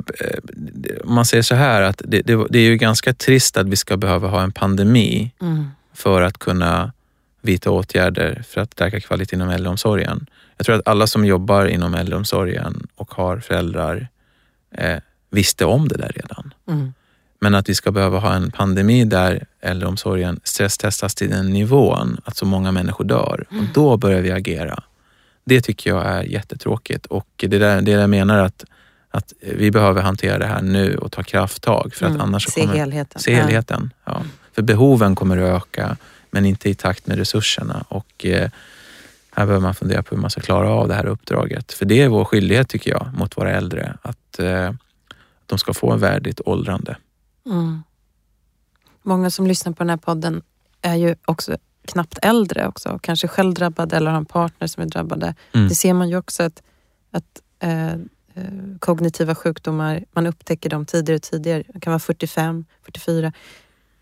[1.03, 3.76] om man säger så här att det, det, det är ju ganska trist att vi
[3.76, 5.67] ska behöva ha en pandemi Mm.
[5.93, 6.93] för att kunna
[7.41, 10.26] vidta åtgärder för att stärka kvaliteten inom äldreomsorgen.
[10.57, 14.07] Jag tror att alla som jobbar inom äldreomsorgen och har föräldrar
[14.78, 14.97] eh,
[15.30, 16.53] visste om det där redan.
[16.67, 16.93] Mm.
[17.41, 22.37] Men att vi ska behöva ha en pandemi där äldreomsorgen stresstestas till den nivån att
[22.37, 24.83] så många människor dör och då börjar vi agera.
[25.43, 28.63] Det tycker jag är jättetråkigt och det är där, det där jag menar att,
[29.09, 32.21] att vi behöver hantera det här nu och ta krafttag för att Mm.
[32.21, 33.21] annars Se kommer helheten.
[33.21, 33.93] Se helheten.
[34.05, 34.21] Ja.
[34.55, 35.97] För behoven kommer att öka,
[36.31, 37.85] men inte i takt med resurserna.
[37.87, 38.49] Och eh,
[39.31, 41.73] här behöver man fundera på hur man ska klara av det här uppdraget.
[41.73, 43.97] För det är vår skyldighet, tycker jag, mot våra äldre.
[44.01, 44.71] Att eh,
[45.45, 46.95] de ska få en värdigt åldrande.
[47.45, 47.83] Mm.
[49.03, 50.41] Många som lyssnar på den här podden
[50.81, 52.99] är ju också knappt äldre också.
[53.03, 55.35] Kanske själv drabbade eller har en partner som är drabbade.
[55.53, 55.67] Mm.
[55.67, 56.63] Det ser man ju också att,
[57.11, 57.97] att eh, eh,
[58.79, 61.63] kognitiva sjukdomar, man upptäcker dem tidigare och tidigare.
[61.67, 63.33] Det kan vara 45, 44.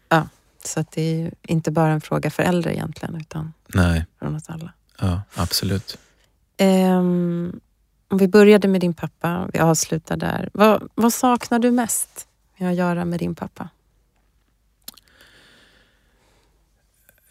[0.10, 0.28] Ja,
[0.66, 4.36] så att det är ju inte bara en fråga för äldre egentligen, utan Nej, från
[4.36, 4.74] oss alla.
[5.00, 5.98] ja, absolut.
[6.58, 7.60] Ehm,
[8.08, 10.50] om vi började med din pappa, vi avslutar där.
[10.54, 12.28] Vad, vad saknar du mest
[12.60, 13.70] med att göra med din pappa?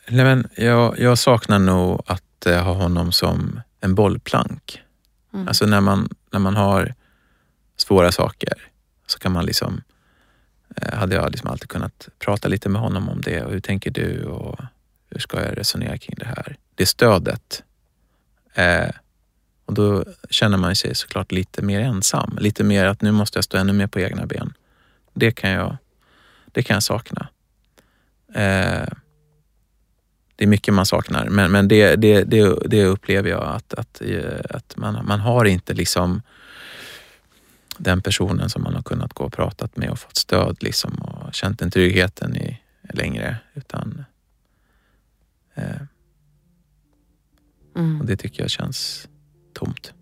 [0.09, 4.83] Nej, men jag, jag saknar nog att eh, ha honom som en bollplank.
[5.35, 5.49] Mm.
[5.49, 6.95] Alltså när man, när man har
[7.76, 8.70] svåra saker
[9.07, 9.83] så kan man liksom,
[10.76, 13.91] eh, hade jag liksom alltid kunnat prata lite med honom om det och hur tänker
[13.91, 14.61] du och
[15.11, 16.57] hur ska jag resonera kring det här?
[16.74, 17.62] Det stödet.
[18.55, 18.91] Eh,
[19.66, 22.39] Och då känner man sig såklart lite mer ensam.
[22.41, 24.53] Lite mer att nu måste jag stå ännu mer på egna ben.
[25.19, 25.77] Det kan jag,
[26.53, 27.29] det kan jag sakna.
[28.35, 28.89] Eh,
[30.37, 34.01] det är mycket man saknar, men, men det, det, det, det upplever jag att, att,
[34.01, 36.23] eh, att man, man har inte liksom
[37.79, 41.35] den personen som man har kunnat gå och pratat med och fått stöd liksom och
[41.35, 42.61] känt den tryggheten i
[42.93, 43.37] längre.
[43.55, 44.05] Utan,
[45.55, 45.81] eh,
[47.77, 48.01] mm.
[48.01, 49.09] och det tycker jag känns
[49.53, 49.93] tomt.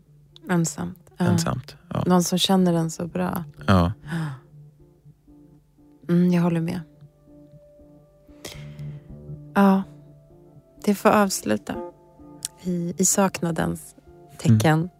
[0.51, 0.99] Ensamt.
[1.19, 1.77] Ensamt.
[1.89, 2.05] Ja.
[2.07, 3.45] Någon som känner den så bra.
[3.67, 3.93] Ja.
[6.09, 6.81] Mm, jag håller med.
[9.55, 9.83] Ja,
[10.85, 11.75] det får avsluta
[12.63, 13.95] i, i saknadens
[14.39, 14.91] tecken.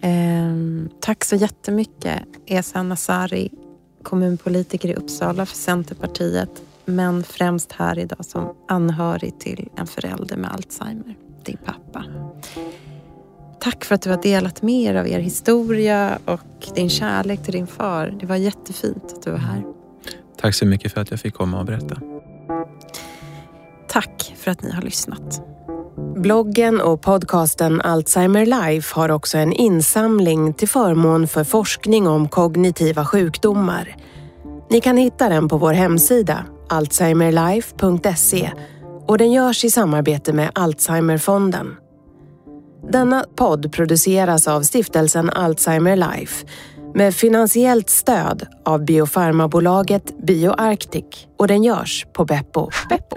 [0.00, 0.86] Mm.
[0.86, 3.50] Eh, tack så jättemycket Esa Nasari,
[4.02, 10.52] kommunpolitiker i Uppsala för Centerpartiet, men främst här idag som anhörig till en förälder med
[10.52, 11.14] Alzheimer,
[11.44, 12.04] din pappa.
[13.60, 17.52] Tack för att du har delat med er av er historia och din kärlek till
[17.52, 18.16] din far.
[18.20, 19.79] Det var jättefint att du var här.
[20.40, 21.96] Tack så mycket för att jag fick komma och berätta.
[23.88, 25.42] Tack för att ni har lyssnat.
[26.16, 33.04] Bloggen och podcasten Alzheimer Life har också en insamling till förmån för forskning om kognitiva
[33.04, 33.96] sjukdomar.
[34.70, 38.50] Ni kan hitta den på vår hemsida alzheimerlife.se
[39.06, 41.76] och den görs i samarbete med Alzheimerfonden.
[42.92, 46.46] Denna podd produceras av stiftelsen Alzheimer Life
[46.94, 51.04] med finansiellt stöd av biofarmabolaget BioArctic
[51.38, 52.70] och den görs på Beppo.
[52.88, 53.16] Beppo.